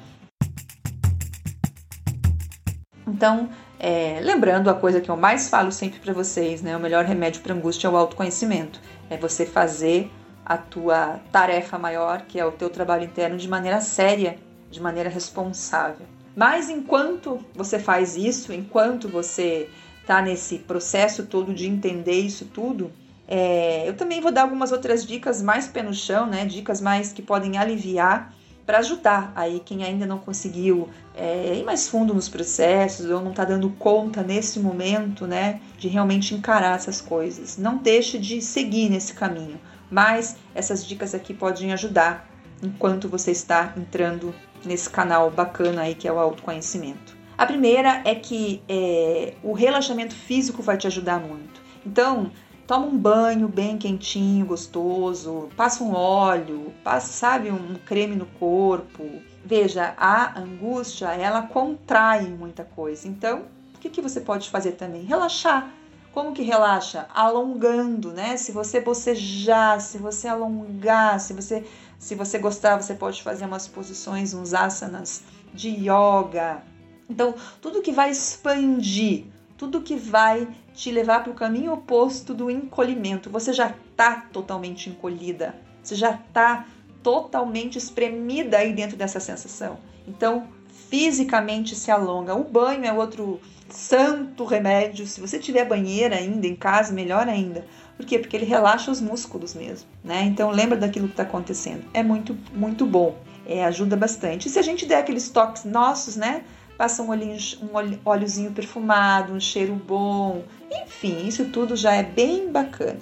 Então, 3.11 3.49
é, 3.77 4.19
lembrando 4.21 4.69
a 4.69 4.73
coisa 4.73 5.01
que 5.01 5.09
eu 5.09 5.17
mais 5.17 5.49
falo 5.49 5.71
sempre 5.71 5.99
para 5.99 6.13
vocês, 6.13 6.61
né? 6.61 6.75
O 6.77 6.79
melhor 6.79 7.03
remédio 7.03 7.41
para 7.41 7.53
angústia 7.53 7.87
é 7.87 7.91
o 7.91 7.97
autoconhecimento. 7.97 8.79
É 9.09 9.17
você 9.17 9.45
fazer 9.45 10.09
a 10.45 10.57
tua 10.57 11.19
tarefa 11.31 11.77
maior, 11.77 12.21
que 12.21 12.39
é 12.39 12.45
o 12.45 12.51
teu 12.51 12.69
trabalho 12.69 13.03
interno, 13.03 13.37
de 13.37 13.47
maneira 13.47 13.81
séria, 13.81 14.37
de 14.69 14.81
maneira 14.81 15.09
responsável. 15.09 16.05
Mas 16.35 16.69
enquanto 16.69 17.39
você 17.53 17.77
faz 17.77 18.15
isso, 18.15 18.53
enquanto 18.53 19.09
você 19.09 19.69
está 19.99 20.21
nesse 20.21 20.59
processo 20.59 21.25
todo 21.25 21.53
de 21.53 21.67
entender 21.67 22.21
isso 22.21 22.45
tudo, 22.45 22.91
é, 23.27 23.87
eu 23.87 23.95
também 23.95 24.21
vou 24.21 24.31
dar 24.31 24.43
algumas 24.43 24.71
outras 24.71 25.05
dicas 25.05 25.41
mais 25.41 25.67
pé 25.67 25.83
no 25.83 25.93
chão, 25.93 26.25
né? 26.25 26.45
Dicas 26.45 26.79
mais 26.79 27.11
que 27.11 27.21
podem 27.21 27.57
aliviar 27.57 28.33
para 28.65 28.79
ajudar 28.79 29.31
aí 29.35 29.61
quem 29.65 29.83
ainda 29.83 30.05
não 30.05 30.17
conseguiu 30.17 30.87
é, 31.15 31.55
ir 31.55 31.63
mais 31.63 31.87
fundo 31.87 32.13
nos 32.13 32.29
processos 32.29 33.09
ou 33.09 33.21
não 33.21 33.31
está 33.31 33.43
dando 33.43 33.69
conta 33.71 34.23
nesse 34.23 34.59
momento, 34.59 35.27
né, 35.27 35.59
de 35.77 35.87
realmente 35.87 36.33
encarar 36.33 36.75
essas 36.75 37.01
coisas. 37.01 37.57
Não 37.57 37.77
deixe 37.77 38.17
de 38.17 38.41
seguir 38.41 38.89
nesse 38.89 39.13
caminho, 39.13 39.59
mas 39.89 40.37
essas 40.55 40.85
dicas 40.85 41.13
aqui 41.13 41.33
podem 41.33 41.73
ajudar 41.73 42.29
enquanto 42.63 43.09
você 43.09 43.31
está 43.31 43.73
entrando 43.75 44.33
nesse 44.63 44.89
canal 44.89 45.29
bacana 45.31 45.81
aí 45.81 45.95
que 45.95 46.07
é 46.07 46.11
o 46.11 46.19
autoconhecimento. 46.19 47.17
A 47.37 47.45
primeira 47.45 48.01
é 48.05 48.13
que 48.13 48.61
é, 48.69 49.33
o 49.41 49.53
relaxamento 49.53 50.13
físico 50.13 50.61
vai 50.61 50.77
te 50.77 50.85
ajudar 50.85 51.19
muito. 51.19 51.59
Então, 51.85 52.31
toma 52.71 52.87
um 52.87 52.97
banho 52.97 53.49
bem 53.49 53.77
quentinho, 53.77 54.45
gostoso, 54.45 55.49
passa 55.57 55.83
um 55.83 55.93
óleo, 55.93 56.73
passa, 56.81 57.11
sabe, 57.11 57.51
um 57.51 57.75
creme 57.85 58.15
no 58.15 58.25
corpo. 58.25 59.03
Veja, 59.43 59.93
a 59.97 60.39
angústia, 60.39 61.07
ela 61.07 61.41
contrai 61.41 62.21
muita 62.29 62.63
coisa. 62.63 63.09
Então, 63.09 63.41
o 63.75 63.79
que, 63.79 63.89
que 63.89 64.01
você 64.01 64.21
pode 64.21 64.49
fazer 64.49 64.71
também? 64.71 65.03
Relaxar. 65.03 65.69
Como 66.13 66.31
que 66.31 66.43
relaxa? 66.43 67.07
Alongando, 67.13 68.13
né? 68.13 68.37
Se 68.37 68.53
você 68.53 68.79
bocejar, 68.79 69.81
se 69.81 69.97
você 69.97 70.29
alongar, 70.29 71.19
se 71.19 71.33
você, 71.33 71.65
se 71.99 72.15
você 72.15 72.39
gostar, 72.39 72.81
você 72.81 72.93
pode 72.93 73.21
fazer 73.21 73.43
umas 73.43 73.67
posições, 73.67 74.33
uns 74.33 74.53
asanas 74.53 75.23
de 75.53 75.67
yoga. 75.67 76.63
Então, 77.09 77.35
tudo 77.59 77.81
que 77.81 77.91
vai 77.91 78.11
expandir 78.11 79.25
tudo 79.61 79.83
que 79.83 79.95
vai 79.95 80.47
te 80.81 80.89
levar 80.89 81.21
para 81.21 81.31
o 81.31 81.35
caminho 81.35 81.73
oposto 81.73 82.33
do 82.33 82.49
encolhimento. 82.49 83.29
Você 83.29 83.53
já 83.53 83.67
está 83.91 84.25
totalmente 84.33 84.89
encolhida, 84.89 85.53
você 85.83 85.93
já 85.93 86.09
está 86.09 86.65
totalmente 87.03 87.77
espremida 87.77 88.57
aí 88.57 88.73
dentro 88.73 88.97
dessa 88.97 89.19
sensação. 89.19 89.77
Então, 90.07 90.47
fisicamente 90.89 91.75
se 91.75 91.91
alonga. 91.91 92.33
O 92.33 92.43
banho 92.43 92.83
é 92.83 92.91
outro 92.91 93.39
santo 93.69 94.43
remédio. 94.43 95.05
Se 95.05 95.21
você 95.21 95.37
tiver 95.37 95.65
banheira 95.65 96.15
ainda 96.15 96.47
em 96.47 96.55
casa, 96.55 96.91
melhor 96.91 97.29
ainda. 97.29 97.63
Por 97.95 98.03
quê? 98.03 98.17
Porque 98.17 98.35
ele 98.35 98.45
relaxa 98.45 98.89
os 98.89 98.99
músculos 98.99 99.53
mesmo, 99.53 99.87
né? 100.03 100.23
Então 100.23 100.49
lembra 100.49 100.79
daquilo 100.79 101.05
que 101.05 101.13
está 101.13 101.23
acontecendo. 101.23 101.85
É 101.93 102.01
muito, 102.01 102.35
muito 102.55 102.87
bom. 102.87 103.15
É, 103.45 103.63
ajuda 103.65 103.95
bastante. 103.95 104.47
E 104.47 104.51
se 104.51 104.57
a 104.57 104.63
gente 104.63 104.87
der 104.87 104.97
aqueles 104.97 105.29
toques 105.29 105.63
nossos, 105.63 106.15
né? 106.15 106.43
Passa 106.81 107.03
um, 107.03 107.11
olhinho, 107.11 107.37
um 107.61 107.99
óleozinho 108.03 108.51
perfumado, 108.53 109.33
um 109.33 109.39
cheiro 109.39 109.75
bom, 109.75 110.43
enfim, 110.83 111.27
isso 111.27 111.45
tudo 111.51 111.75
já 111.75 111.93
é 111.93 112.01
bem 112.01 112.51
bacana. 112.51 112.99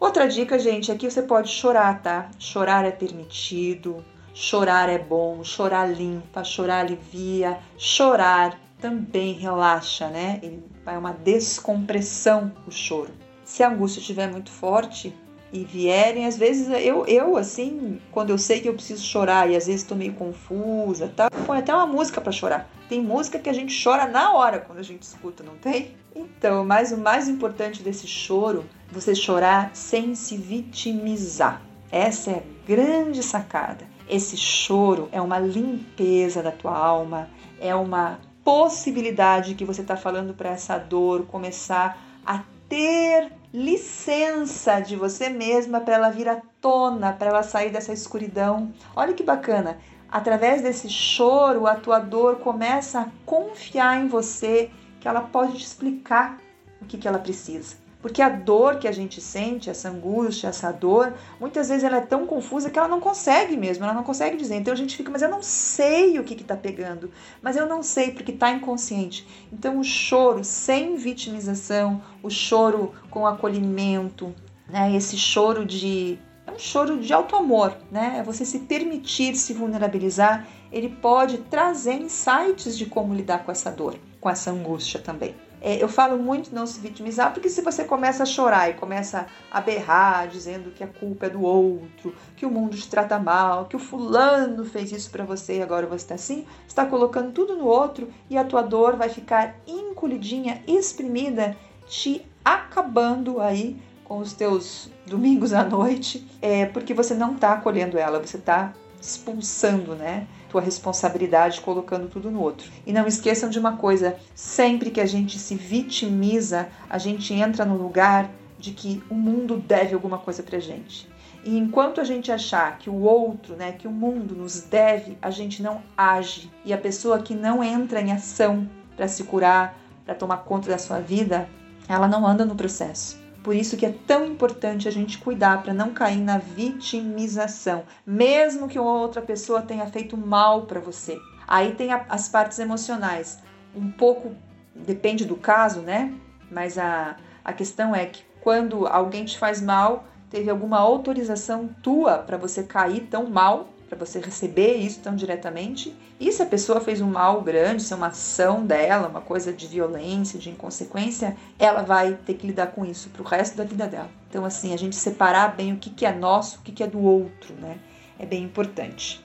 Outra 0.00 0.26
dica, 0.26 0.58
gente, 0.58 0.90
aqui 0.90 1.08
você 1.08 1.22
pode 1.22 1.50
chorar, 1.50 2.02
tá? 2.02 2.28
Chorar 2.36 2.84
é 2.84 2.90
permitido, 2.90 4.04
chorar 4.34 4.88
é 4.88 4.98
bom, 4.98 5.44
chorar 5.44 5.86
limpa, 5.86 6.42
chorar 6.42 6.80
alivia, 6.80 7.60
chorar 7.78 8.58
também 8.80 9.34
relaxa, 9.34 10.08
né? 10.08 10.40
Vai 10.84 10.98
uma 10.98 11.12
descompressão 11.12 12.50
o 12.66 12.72
choro. 12.72 13.12
Se 13.44 13.62
a 13.62 13.68
angústia 13.68 14.00
estiver 14.00 14.28
muito 14.28 14.50
forte, 14.50 15.14
e 15.52 15.64
vierem, 15.64 16.26
às 16.26 16.36
vezes 16.36 16.68
eu, 16.68 17.04
eu 17.06 17.36
assim, 17.36 18.00
quando 18.10 18.30
eu 18.30 18.38
sei 18.38 18.60
que 18.60 18.68
eu 18.68 18.74
preciso 18.74 19.04
chorar 19.04 19.50
e 19.50 19.56
às 19.56 19.66
vezes 19.66 19.82
estou 19.82 19.96
meio 19.96 20.14
confusa, 20.14 21.12
tá? 21.14 21.28
Põe 21.46 21.58
até 21.58 21.74
uma 21.74 21.86
música 21.86 22.20
para 22.20 22.32
chorar. 22.32 22.70
Tem 22.88 23.02
música 23.02 23.38
que 23.38 23.50
a 23.50 23.52
gente 23.52 23.82
chora 23.82 24.06
na 24.06 24.32
hora 24.32 24.60
quando 24.60 24.78
a 24.78 24.82
gente 24.82 25.02
escuta, 25.02 25.42
não 25.42 25.56
tem? 25.56 25.94
Então, 26.14 26.64
mas 26.64 26.90
o 26.90 26.96
mais 26.96 27.28
importante 27.28 27.82
desse 27.82 28.06
choro, 28.06 28.64
você 28.90 29.14
chorar 29.14 29.70
sem 29.74 30.14
se 30.14 30.36
vitimizar. 30.36 31.62
Essa 31.90 32.30
é 32.30 32.34
a 32.36 32.66
grande 32.66 33.22
sacada. 33.22 33.86
Esse 34.08 34.36
choro 34.36 35.08
é 35.12 35.20
uma 35.20 35.38
limpeza 35.38 36.42
da 36.42 36.50
tua 36.50 36.76
alma, 36.76 37.28
é 37.60 37.74
uma 37.74 38.18
possibilidade 38.42 39.54
que 39.54 39.64
você 39.64 39.82
está 39.82 39.96
falando 39.96 40.34
para 40.34 40.50
essa 40.50 40.78
dor 40.78 41.26
começar 41.26 41.98
a 42.26 42.42
ter 42.68 43.30
licença 43.52 44.80
de 44.80 44.96
você 44.96 45.28
mesma 45.28 45.80
para 45.80 45.94
ela 45.94 46.10
vir 46.10 46.28
à 46.28 46.40
tona, 46.60 47.12
para 47.12 47.28
ela 47.28 47.42
sair 47.42 47.70
dessa 47.70 47.92
escuridão. 47.92 48.72
Olha 48.96 49.12
que 49.12 49.22
bacana. 49.22 49.78
Através 50.10 50.62
desse 50.62 50.88
choro, 50.88 51.66
a 51.66 51.74
tua 51.74 51.98
dor 51.98 52.36
começa 52.36 53.00
a 53.00 53.08
confiar 53.24 53.98
em 53.98 54.08
você, 54.08 54.70
que 55.00 55.08
ela 55.08 55.22
pode 55.22 55.58
te 55.58 55.64
explicar 55.64 56.38
o 56.80 56.84
que, 56.84 56.98
que 56.98 57.08
ela 57.08 57.18
precisa. 57.18 57.81
Porque 58.02 58.20
a 58.20 58.28
dor 58.28 58.78
que 58.80 58.88
a 58.88 58.92
gente 58.92 59.20
sente, 59.20 59.70
essa 59.70 59.88
angústia, 59.88 60.48
essa 60.48 60.72
dor, 60.72 61.14
muitas 61.38 61.68
vezes 61.68 61.84
ela 61.84 61.98
é 61.98 62.00
tão 62.00 62.26
confusa 62.26 62.68
que 62.68 62.76
ela 62.76 62.88
não 62.88 63.00
consegue 63.00 63.56
mesmo, 63.56 63.84
ela 63.84 63.94
não 63.94 64.02
consegue 64.02 64.36
dizer. 64.36 64.56
Então 64.56 64.74
a 64.74 64.76
gente 64.76 64.96
fica, 64.96 65.08
mas 65.08 65.22
eu 65.22 65.30
não 65.30 65.40
sei 65.40 66.18
o 66.18 66.24
que 66.24 66.34
está 66.34 66.56
pegando, 66.56 67.12
mas 67.40 67.56
eu 67.56 67.64
não 67.64 67.80
sei 67.80 68.10
porque 68.10 68.32
está 68.32 68.50
inconsciente. 68.50 69.24
Então 69.52 69.78
o 69.78 69.84
choro 69.84 70.42
sem 70.42 70.96
vitimização, 70.96 72.02
o 72.20 72.28
choro 72.28 72.92
com 73.08 73.24
acolhimento, 73.24 74.34
né? 74.68 74.92
esse 74.94 75.16
choro 75.16 75.64
de. 75.64 76.18
É 76.44 76.50
um 76.50 76.58
choro 76.58 76.98
de 76.98 77.12
alto 77.12 77.36
amor, 77.36 77.76
né? 77.88 78.16
É 78.18 78.22
você 78.24 78.44
se 78.44 78.58
permitir 78.58 79.36
se 79.36 79.54
vulnerabilizar. 79.54 80.44
Ele 80.72 80.88
pode 80.88 81.38
trazer 81.38 81.94
insights 81.94 82.76
de 82.76 82.84
como 82.84 83.14
lidar 83.14 83.44
com 83.44 83.52
essa 83.52 83.70
dor, 83.70 83.94
com 84.20 84.28
essa 84.28 84.50
angústia 84.50 84.98
também. 84.98 85.36
É, 85.64 85.80
eu 85.80 85.88
falo 85.88 86.18
muito 86.18 86.52
não 86.52 86.66
se 86.66 86.80
vitimizar, 86.80 87.32
porque 87.32 87.48
se 87.48 87.62
você 87.62 87.84
começa 87.84 88.24
a 88.24 88.26
chorar 88.26 88.68
e 88.68 88.74
começa 88.74 89.28
a 89.48 89.60
berrar, 89.60 90.26
dizendo 90.26 90.72
que 90.72 90.82
a 90.82 90.88
culpa 90.88 91.26
é 91.26 91.30
do 91.30 91.40
outro, 91.40 92.12
que 92.36 92.44
o 92.44 92.50
mundo 92.50 92.76
te 92.76 92.88
trata 92.88 93.16
mal, 93.16 93.66
que 93.66 93.76
o 93.76 93.78
fulano 93.78 94.64
fez 94.64 94.90
isso 94.90 95.08
para 95.08 95.24
você 95.24 95.58
e 95.58 95.62
agora 95.62 95.86
você 95.86 96.04
está 96.04 96.16
assim, 96.16 96.44
está 96.66 96.84
colocando 96.84 97.30
tudo 97.30 97.56
no 97.56 97.66
outro 97.66 98.08
e 98.28 98.36
a 98.36 98.44
tua 98.44 98.60
dor 98.60 98.96
vai 98.96 99.08
ficar 99.08 99.54
encolhidinha, 99.64 100.60
exprimida, 100.66 101.56
te 101.86 102.26
acabando 102.44 103.40
aí 103.40 103.80
com 104.04 104.18
os 104.18 104.32
teus 104.32 104.90
domingos 105.06 105.52
à 105.52 105.62
noite, 105.62 106.26
é, 106.42 106.66
porque 106.66 106.92
você 106.92 107.14
não 107.14 107.34
está 107.34 107.52
acolhendo 107.52 107.96
ela, 107.96 108.18
você 108.18 108.36
está 108.36 108.72
expulsando, 109.02 109.94
né? 109.94 110.26
tua 110.52 110.60
responsabilidade 110.60 111.62
colocando 111.62 112.08
tudo 112.08 112.30
no 112.30 112.40
outro. 112.40 112.70
E 112.86 112.92
não 112.92 113.06
esqueçam 113.06 113.48
de 113.48 113.58
uma 113.58 113.78
coisa: 113.78 114.16
sempre 114.34 114.90
que 114.90 115.00
a 115.00 115.06
gente 115.06 115.38
se 115.38 115.54
vitimiza, 115.54 116.68
a 116.88 116.98
gente 116.98 117.32
entra 117.32 117.64
no 117.64 117.76
lugar 117.76 118.30
de 118.58 118.70
que 118.70 119.02
o 119.10 119.14
mundo 119.14 119.56
deve 119.56 119.94
alguma 119.94 120.18
coisa 120.18 120.42
pra 120.42 120.60
gente. 120.60 121.10
E 121.44 121.58
enquanto 121.58 122.00
a 122.00 122.04
gente 122.04 122.30
achar 122.30 122.78
que 122.78 122.88
o 122.88 123.00
outro, 123.00 123.56
né, 123.56 123.72
que 123.72 123.88
o 123.88 123.90
mundo 123.90 124.36
nos 124.36 124.60
deve, 124.60 125.18
a 125.20 125.30
gente 125.30 125.60
não 125.60 125.82
age. 125.96 126.48
E 126.64 126.72
a 126.72 126.78
pessoa 126.78 127.20
que 127.20 127.34
não 127.34 127.64
entra 127.64 128.00
em 128.00 128.12
ação 128.12 128.68
para 128.96 129.08
se 129.08 129.24
curar, 129.24 129.76
para 130.04 130.14
tomar 130.14 130.38
conta 130.38 130.68
da 130.68 130.78
sua 130.78 131.00
vida, 131.00 131.48
ela 131.88 132.06
não 132.06 132.24
anda 132.24 132.44
no 132.44 132.54
processo. 132.54 133.21
Por 133.42 133.56
isso 133.56 133.76
que 133.76 133.84
é 133.84 133.94
tão 134.06 134.24
importante 134.24 134.86
a 134.86 134.90
gente 134.92 135.18
cuidar 135.18 135.62
para 135.62 135.74
não 135.74 135.92
cair 135.92 136.20
na 136.20 136.38
vitimização, 136.38 137.84
mesmo 138.06 138.68
que 138.68 138.78
outra 138.78 139.20
pessoa 139.20 139.62
tenha 139.62 139.86
feito 139.86 140.16
mal 140.16 140.62
para 140.62 140.78
você. 140.78 141.18
Aí 141.46 141.74
tem 141.74 141.92
a, 141.92 142.06
as 142.08 142.28
partes 142.28 142.58
emocionais. 142.58 143.40
Um 143.74 143.90
pouco 143.90 144.34
depende 144.74 145.24
do 145.24 145.36
caso, 145.36 145.80
né? 145.80 146.12
Mas 146.50 146.78
a, 146.78 147.16
a 147.44 147.52
questão 147.52 147.94
é 147.94 148.06
que 148.06 148.22
quando 148.40 148.86
alguém 148.86 149.24
te 149.24 149.38
faz 149.38 149.60
mal, 149.60 150.04
teve 150.30 150.50
alguma 150.50 150.78
autorização 150.78 151.68
tua 151.82 152.18
para 152.18 152.36
você 152.36 152.62
cair 152.62 153.08
tão 153.10 153.28
mal 153.28 153.68
para 153.92 154.06
você 154.06 154.18
receber 154.20 154.76
isso 154.76 155.00
tão 155.00 155.14
diretamente. 155.14 155.94
E 156.18 156.32
se 156.32 156.42
a 156.42 156.46
pessoa 156.46 156.80
fez 156.80 157.02
um 157.02 157.10
mal 157.10 157.42
grande, 157.42 157.82
se 157.82 157.92
é 157.92 157.96
uma 157.96 158.06
ação 158.06 158.64
dela, 158.64 159.06
uma 159.06 159.20
coisa 159.20 159.52
de 159.52 159.66
violência, 159.66 160.38
de 160.38 160.48
inconsequência, 160.48 161.36
ela 161.58 161.82
vai 161.82 162.14
ter 162.14 162.34
que 162.34 162.46
lidar 162.46 162.68
com 162.68 162.86
isso 162.86 163.10
para 163.10 163.20
o 163.20 163.24
resto 163.24 163.54
da 163.54 163.64
vida 163.64 163.86
dela. 163.86 164.08
Então, 164.30 164.46
assim, 164.46 164.72
a 164.72 164.78
gente 164.78 164.96
separar 164.96 165.54
bem 165.54 165.74
o 165.74 165.76
que, 165.76 165.90
que 165.90 166.06
é 166.06 166.12
nosso, 166.12 166.58
o 166.58 166.62
que, 166.62 166.72
que 166.72 166.82
é 166.82 166.86
do 166.86 167.00
outro, 167.00 167.54
né? 167.60 167.78
É 168.18 168.24
bem 168.24 168.42
importante. 168.44 169.22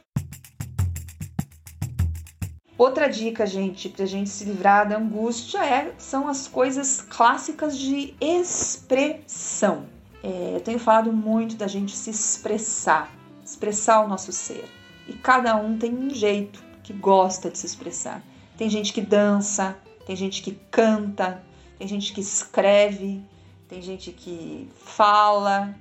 Outra 2.78 3.08
dica, 3.08 3.46
gente, 3.46 3.88
para 3.88 4.04
a 4.04 4.08
gente 4.08 4.30
se 4.30 4.44
livrar 4.44 4.88
da 4.88 4.98
angústia 4.98 5.66
é, 5.66 5.94
são 5.98 6.28
as 6.28 6.46
coisas 6.46 7.02
clássicas 7.02 7.78
de 7.78 8.14
expressão. 8.20 9.86
É, 10.22 10.56
eu 10.56 10.60
tenho 10.60 10.78
falado 10.78 11.14
muito 11.14 11.56
da 11.56 11.68
gente 11.68 11.96
se 11.96 12.10
expressar 12.10 13.17
expressar 13.48 14.04
o 14.04 14.08
nosso 14.08 14.32
ser. 14.32 14.66
E 15.08 15.14
cada 15.14 15.56
um 15.56 15.78
tem 15.78 15.94
um 15.94 16.10
jeito 16.10 16.62
que 16.84 16.92
gosta 16.92 17.50
de 17.50 17.58
se 17.58 17.66
expressar. 17.66 18.22
Tem 18.58 18.70
gente 18.70 18.92
que 18.92 19.02
dança, 19.02 19.78
tem 20.06 20.16
gente 20.16 20.42
que 20.42 20.52
canta, 20.70 21.42
tem 21.80 21.88
gente 21.88 22.14
que 22.14 22.20
escreve, 22.20 23.22
tem 23.70 23.82
gente 23.82 24.12
que 24.12 24.70
fala, 24.76 25.74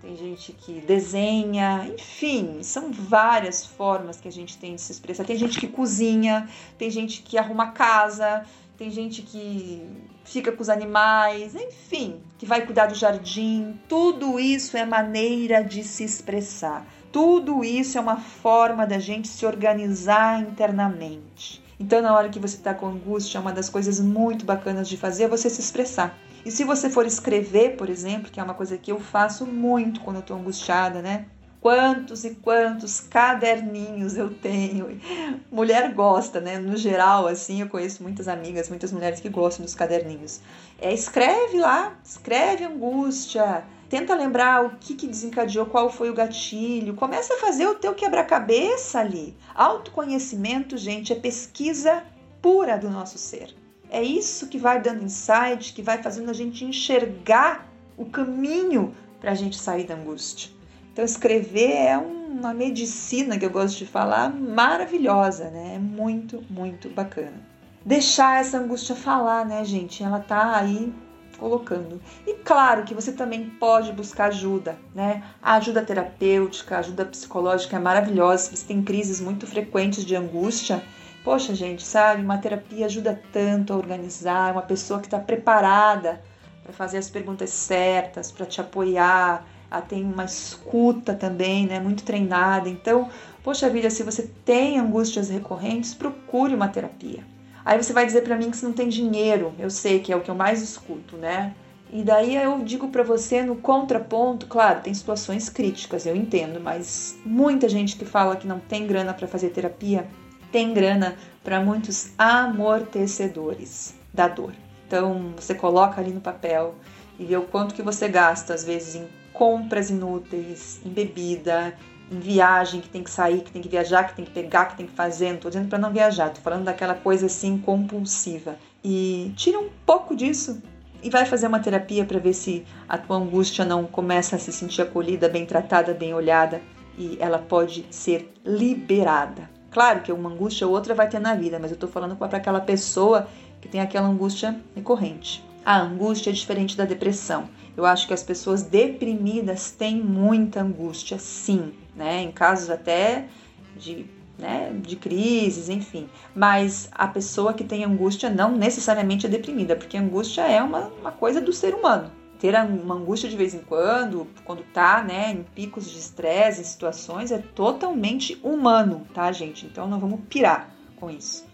tem 0.00 0.16
gente 0.16 0.52
que 0.52 0.80
desenha, 0.80 1.90
enfim, 1.92 2.62
são 2.62 2.90
várias 2.90 3.66
formas 3.66 4.18
que 4.18 4.28
a 4.28 4.32
gente 4.32 4.56
tem 4.56 4.74
de 4.74 4.80
se 4.80 4.92
expressar. 4.92 5.24
Tem 5.24 5.36
gente 5.36 5.60
que 5.60 5.68
cozinha, 5.68 6.48
tem 6.78 6.90
gente 6.90 7.20
que 7.22 7.36
arruma 7.36 7.72
casa, 7.72 8.46
tem 8.78 8.90
gente 8.90 9.20
que 9.20 9.82
fica 10.24 10.52
com 10.52 10.62
os 10.62 10.70
animais, 10.70 11.54
enfim, 11.54 12.20
que 12.38 12.46
vai 12.46 12.64
cuidar 12.64 12.86
do 12.86 12.94
jardim. 12.94 13.78
Tudo 13.88 14.40
isso 14.40 14.76
é 14.76 14.86
maneira 14.86 15.62
de 15.62 15.84
se 15.84 16.04
expressar. 16.04 16.86
Tudo 17.12 17.64
isso 17.64 17.98
é 17.98 18.00
uma 18.00 18.18
forma 18.18 18.86
da 18.86 18.98
gente 18.98 19.26
se 19.26 19.44
organizar 19.44 20.40
internamente. 20.40 21.62
Então, 21.78 22.00
na 22.00 22.14
hora 22.14 22.28
que 22.28 22.38
você 22.38 22.56
está 22.56 22.72
com 22.72 22.86
angústia, 22.86 23.40
uma 23.40 23.52
das 23.52 23.68
coisas 23.68 23.98
muito 23.98 24.44
bacanas 24.44 24.88
de 24.88 24.96
fazer 24.96 25.24
é 25.24 25.28
você 25.28 25.48
se 25.50 25.60
expressar. 25.60 26.16
E 26.44 26.50
se 26.50 26.62
você 26.62 26.88
for 26.88 27.06
escrever, 27.06 27.76
por 27.76 27.90
exemplo, 27.90 28.30
que 28.30 28.38
é 28.38 28.42
uma 28.42 28.54
coisa 28.54 28.78
que 28.78 28.92
eu 28.92 29.00
faço 29.00 29.44
muito 29.44 30.00
quando 30.00 30.16
eu 30.16 30.20
estou 30.20 30.36
angustiada, 30.36 31.02
né? 31.02 31.26
Quantos 31.60 32.24
e 32.24 32.30
quantos 32.36 33.00
caderninhos 33.00 34.16
eu 34.16 34.30
tenho. 34.30 34.98
Mulher 35.50 35.92
gosta, 35.92 36.40
né? 36.40 36.58
No 36.58 36.76
geral, 36.76 37.26
assim, 37.26 37.60
eu 37.60 37.68
conheço 37.68 38.02
muitas 38.02 38.28
amigas, 38.28 38.68
muitas 38.68 38.92
mulheres 38.92 39.20
que 39.20 39.28
gostam 39.28 39.64
dos 39.64 39.74
caderninhos. 39.74 40.40
É, 40.80 40.92
escreve 40.94 41.58
lá, 41.58 41.98
escreve 42.04 42.64
angústia, 42.64 43.64
Tenta 43.90 44.14
lembrar 44.14 44.64
o 44.64 44.70
que, 44.78 44.94
que 44.94 45.08
desencadeou, 45.08 45.66
qual 45.66 45.90
foi 45.90 46.08
o 46.08 46.14
gatilho. 46.14 46.94
Começa 46.94 47.34
a 47.34 47.38
fazer 47.38 47.66
o 47.66 47.74
teu 47.74 47.92
quebra-cabeça 47.92 49.00
ali. 49.00 49.36
Autoconhecimento, 49.52 50.78
gente, 50.78 51.12
é 51.12 51.16
pesquisa 51.16 52.04
pura 52.40 52.78
do 52.78 52.88
nosso 52.88 53.18
ser. 53.18 53.52
É 53.90 54.00
isso 54.00 54.46
que 54.46 54.58
vai 54.58 54.80
dando 54.80 55.02
insight, 55.02 55.72
que 55.74 55.82
vai 55.82 56.00
fazendo 56.00 56.30
a 56.30 56.32
gente 56.32 56.64
enxergar 56.64 57.68
o 57.96 58.06
caminho 58.06 58.94
para 59.20 59.32
a 59.32 59.34
gente 59.34 59.58
sair 59.58 59.88
da 59.88 59.96
angústia. 59.96 60.52
Então, 60.92 61.04
escrever 61.04 61.72
é 61.72 61.98
uma 61.98 62.54
medicina 62.54 63.36
que 63.36 63.44
eu 63.44 63.50
gosto 63.50 63.78
de 63.78 63.86
falar, 63.86 64.32
maravilhosa, 64.32 65.50
né? 65.50 65.72
É 65.74 65.78
muito, 65.80 66.44
muito 66.48 66.88
bacana. 66.90 67.42
Deixar 67.84 68.40
essa 68.40 68.56
angústia 68.56 68.94
falar, 68.94 69.44
né, 69.44 69.64
gente? 69.64 70.04
Ela 70.04 70.20
tá 70.20 70.56
aí 70.56 70.92
colocando. 71.40 72.00
E 72.26 72.34
claro 72.34 72.84
que 72.84 72.94
você 72.94 73.10
também 73.10 73.48
pode 73.58 73.90
buscar 73.92 74.26
ajuda, 74.26 74.78
né? 74.94 75.24
A 75.42 75.54
ajuda 75.54 75.82
terapêutica, 75.82 76.76
a 76.76 76.80
ajuda 76.80 77.06
psicológica 77.06 77.76
é 77.76 77.80
maravilhosa. 77.80 78.44
Se 78.44 78.56
você 78.58 78.66
tem 78.66 78.82
crises 78.82 79.20
muito 79.20 79.46
frequentes 79.46 80.04
de 80.04 80.14
angústia, 80.14 80.84
poxa, 81.24 81.54
gente, 81.54 81.82
sabe? 81.82 82.22
Uma 82.22 82.38
terapia 82.38 82.84
ajuda 82.86 83.20
tanto 83.32 83.72
a 83.72 83.76
organizar, 83.76 84.52
uma 84.52 84.62
pessoa 84.62 85.00
que 85.00 85.06
está 85.06 85.18
preparada 85.18 86.22
para 86.62 86.72
fazer 86.74 86.98
as 86.98 87.08
perguntas 87.08 87.50
certas, 87.50 88.30
para 88.30 88.44
te 88.44 88.60
apoiar, 88.60 89.44
ela 89.70 89.80
tem 89.80 90.04
uma 90.04 90.24
escuta 90.24 91.14
também, 91.14 91.66
né? 91.66 91.80
Muito 91.80 92.04
treinada. 92.04 92.68
Então, 92.68 93.08
poxa 93.42 93.70
vida, 93.70 93.88
se 93.88 94.02
você 94.02 94.30
tem 94.44 94.78
angústias 94.78 95.30
recorrentes, 95.30 95.94
procure 95.94 96.54
uma 96.54 96.68
terapia. 96.68 97.24
Aí 97.64 97.82
você 97.82 97.92
vai 97.92 98.06
dizer 98.06 98.22
para 98.22 98.36
mim 98.36 98.50
que 98.50 98.56
você 98.56 98.66
não 98.66 98.72
tem 98.72 98.88
dinheiro. 98.88 99.54
Eu 99.58 99.70
sei 99.70 100.00
que 100.00 100.12
é 100.12 100.16
o 100.16 100.20
que 100.20 100.30
eu 100.30 100.34
mais 100.34 100.62
escuto, 100.62 101.16
né? 101.16 101.54
E 101.92 102.02
daí 102.02 102.36
eu 102.36 102.60
digo 102.60 102.88
para 102.88 103.02
você 103.02 103.42
no 103.42 103.56
contraponto, 103.56 104.46
claro, 104.46 104.80
tem 104.80 104.94
situações 104.94 105.48
críticas, 105.48 106.06
eu 106.06 106.14
entendo, 106.14 106.60
mas 106.60 107.18
muita 107.24 107.68
gente 107.68 107.96
que 107.96 108.04
fala 108.04 108.36
que 108.36 108.46
não 108.46 108.60
tem 108.60 108.86
grana 108.86 109.12
para 109.12 109.26
fazer 109.26 109.50
terapia, 109.50 110.06
tem 110.52 110.72
grana 110.72 111.16
para 111.42 111.60
muitos 111.60 112.12
amortecedores 112.16 113.94
da 114.14 114.28
dor. 114.28 114.54
Então, 114.86 115.32
você 115.36 115.52
coloca 115.52 116.00
ali 116.00 116.12
no 116.12 116.20
papel 116.20 116.76
e 117.18 117.24
vê 117.24 117.36
o 117.36 117.42
quanto 117.42 117.74
que 117.74 117.82
você 117.82 118.08
gasta 118.08 118.54
às 118.54 118.62
vezes 118.62 118.94
em 118.94 119.08
compras 119.32 119.90
inúteis, 119.90 120.80
em 120.84 120.90
bebida, 120.90 121.74
em 122.10 122.18
viagem, 122.18 122.80
que 122.80 122.88
tem 122.88 123.02
que 123.02 123.10
sair, 123.10 123.40
que 123.42 123.52
tem 123.52 123.62
que 123.62 123.68
viajar, 123.68 124.04
que 124.04 124.14
tem 124.14 124.24
que 124.24 124.32
pegar, 124.32 124.66
que 124.66 124.76
tem 124.76 124.86
que 124.86 124.92
fazer. 124.92 125.32
Não 125.32 125.38
tô 125.38 125.48
dizendo 125.48 125.68
para 125.68 125.78
não 125.78 125.92
viajar, 125.92 126.30
tô 126.30 126.40
falando 126.40 126.64
daquela 126.64 126.94
coisa 126.94 127.26
assim 127.26 127.56
compulsiva. 127.58 128.56
E 128.82 129.32
tira 129.36 129.58
um 129.58 129.68
pouco 129.86 130.16
disso 130.16 130.60
e 131.02 131.08
vai 131.08 131.24
fazer 131.24 131.46
uma 131.46 131.60
terapia 131.60 132.04
para 132.04 132.18
ver 132.18 132.32
se 132.32 132.64
a 132.88 132.98
tua 132.98 133.16
angústia 133.16 133.64
não 133.64 133.84
começa 133.84 134.36
a 134.36 134.38
se 134.38 134.52
sentir 134.52 134.82
acolhida, 134.82 135.28
bem 135.28 135.46
tratada, 135.46 135.94
bem 135.94 136.12
olhada 136.12 136.60
e 136.98 137.16
ela 137.20 137.38
pode 137.38 137.86
ser 137.90 138.32
liberada. 138.44 139.48
Claro 139.70 140.00
que 140.00 140.12
uma 140.12 140.28
angústia 140.28 140.66
ou 140.66 140.72
outra 140.72 140.94
vai 140.94 141.08
ter 141.08 141.20
na 141.20 141.34
vida, 141.34 141.58
mas 141.58 141.70
eu 141.70 141.76
tô 141.76 141.86
falando 141.86 142.16
para 142.16 142.38
aquela 142.38 142.60
pessoa 142.60 143.28
que 143.60 143.68
tem 143.68 143.80
aquela 143.80 144.08
angústia 144.08 144.60
recorrente. 144.74 145.44
A 145.64 145.78
angústia 145.80 146.30
é 146.30 146.32
diferente 146.32 146.76
da 146.76 146.84
depressão. 146.84 147.48
Eu 147.76 147.84
acho 147.86 148.06
que 148.06 148.14
as 148.14 148.22
pessoas 148.22 148.62
deprimidas 148.62 149.70
têm 149.70 149.96
muita 149.96 150.62
angústia, 150.62 151.18
sim, 151.18 151.72
né? 151.94 152.22
Em 152.22 152.32
casos 152.32 152.70
até 152.70 153.28
de, 153.76 154.06
né, 154.38 154.72
de 154.82 154.96
crises, 154.96 155.68
enfim. 155.68 156.08
Mas 156.34 156.88
a 156.92 157.06
pessoa 157.06 157.54
que 157.54 157.64
tem 157.64 157.84
angústia 157.84 158.28
não 158.28 158.56
necessariamente 158.56 159.26
é 159.26 159.28
deprimida, 159.28 159.76
porque 159.76 159.96
angústia 159.96 160.42
é 160.42 160.62
uma, 160.62 160.90
uma 161.00 161.12
coisa 161.12 161.40
do 161.40 161.52
ser 161.52 161.74
humano. 161.74 162.10
ter 162.38 162.54
uma 162.54 162.94
angústia 162.94 163.28
de 163.28 163.36
vez 163.36 163.54
em 163.54 163.60
quando, 163.60 164.26
quando 164.44 164.62
tá, 164.72 165.02
né, 165.04 165.30
em 165.30 165.42
picos 165.42 165.90
de 165.90 165.98
estresse, 165.98 166.62
em 166.62 166.64
situações, 166.64 167.30
é 167.30 167.38
totalmente 167.38 168.38
humano, 168.42 169.06
tá, 169.14 169.30
gente? 169.30 169.66
Então 169.66 169.86
não 169.86 170.00
vamos 170.00 170.20
pirar 170.28 170.70
com 170.96 171.10
isso. 171.10 171.49